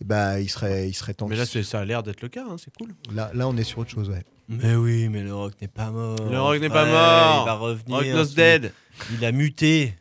[0.04, 1.28] Bah, il serait, il serait temps.
[1.28, 2.94] Mais là, ça a l'air d'être le cas, hein, c'est cool.
[3.14, 4.24] là, là, on est sur autre chose, ouais.
[4.48, 6.16] Mais oui, mais le rock n'est pas mort.
[6.28, 7.42] Le rock n'est pas mort.
[7.42, 7.96] Il va revenir.
[7.96, 8.72] Rock Not Dead.
[9.12, 9.94] Il a muté.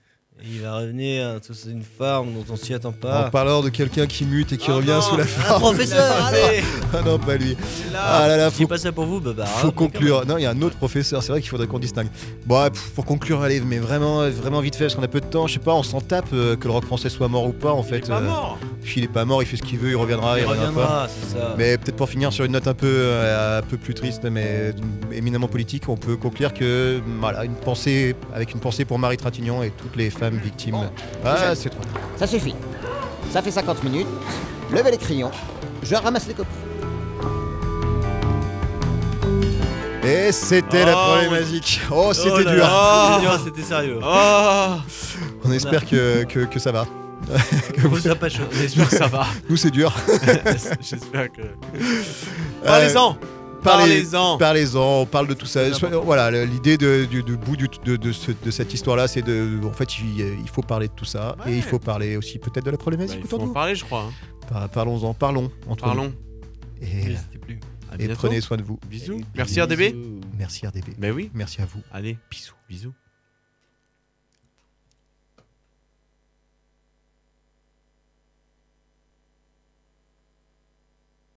[0.46, 3.30] Il va revenir sous une forme dont on s'y attend En pas.
[3.30, 5.02] parlant de quelqu'un qui mute et qui Ah revient non.
[5.02, 5.62] sous la Un forme.
[5.62, 6.64] professeur, allez
[6.94, 7.56] ah non, pas lui.
[7.92, 8.00] Là.
[8.04, 9.46] Ah là là, faut, pas ça pour vous, Baba.
[9.46, 10.26] faut conclure.
[10.26, 12.08] Non, il y a un autre professeur, c'est vrai qu'il faudrait qu'on distingue.
[12.46, 15.46] Bon, pour conclure, allez, mais vraiment, vraiment vite fait, parce qu'on a peu de temps.
[15.48, 17.72] Je sais pas, on s'en tape euh, que le rock français soit mort ou pas,
[17.74, 17.98] en Il fait.
[17.98, 18.58] est pas euh, mort.
[18.82, 20.72] Puis il est pas mort, il fait ce qu'il veut, il reviendra, il, Il reviendra
[20.72, 20.88] pas.
[20.88, 21.56] reviendra, c'est ça.
[21.58, 24.74] Mais peut-être pour finir sur une note un peu, euh, un peu plus triste, mais
[25.12, 29.62] éminemment politique, on peut conclure que voilà, une pensée, avec une pensée pour Marie Trintignant
[29.64, 30.72] et toutes les femmes victimes.
[30.76, 30.90] Bon,
[31.26, 31.82] ah, c'est trop.
[32.18, 32.56] Ça suffit.
[33.32, 34.08] Ça fait 50 minutes.
[34.72, 35.32] Levez les crayons.
[35.84, 36.50] Je ramasse les copies.
[40.04, 41.82] Et c'était la Oh, problématique.
[41.92, 42.58] Oh, c'était Oh dur.
[42.64, 44.00] là, c'était sérieux.
[44.04, 44.76] Oh
[45.44, 46.86] On espère que, que, que ça va.
[47.76, 48.44] Que Vous vous- a pas chaud.
[48.52, 49.28] J'espère que ça va.
[49.50, 49.94] Nous, c'est dur.
[50.82, 51.42] J'espère que.
[51.42, 51.54] Euh,
[52.66, 53.28] Parlez-en Parlez-
[53.64, 55.62] Parlez-en Parlez-en, on parle de tout ça.
[56.04, 59.22] Voilà, le- l'idée de, du, du bout du- de, de ce- de cette histoire-là, c'est
[59.22, 59.60] de.
[59.66, 61.36] En fait, il, il faut parler de tout ça.
[61.46, 61.54] Ouais.
[61.54, 63.54] Et il faut parler aussi peut-être de la Bah, problématique Il autour faut en nous.
[63.54, 64.04] parler, je crois.
[64.10, 64.14] hein.
[64.50, 65.94] Par- Parlons-en, parlons entre nous.
[65.94, 66.14] Parlons.
[66.82, 67.60] Et, N'hésitez plus.
[67.92, 68.80] À et prenez soin de vous.
[68.88, 69.20] Bisous.
[69.36, 69.96] Merci RDB.
[70.38, 70.94] Merci RDB.
[70.98, 71.30] Ben oui.
[71.34, 71.82] Merci à vous.
[71.92, 72.54] Allez, bisous.
[72.70, 72.94] Bisous.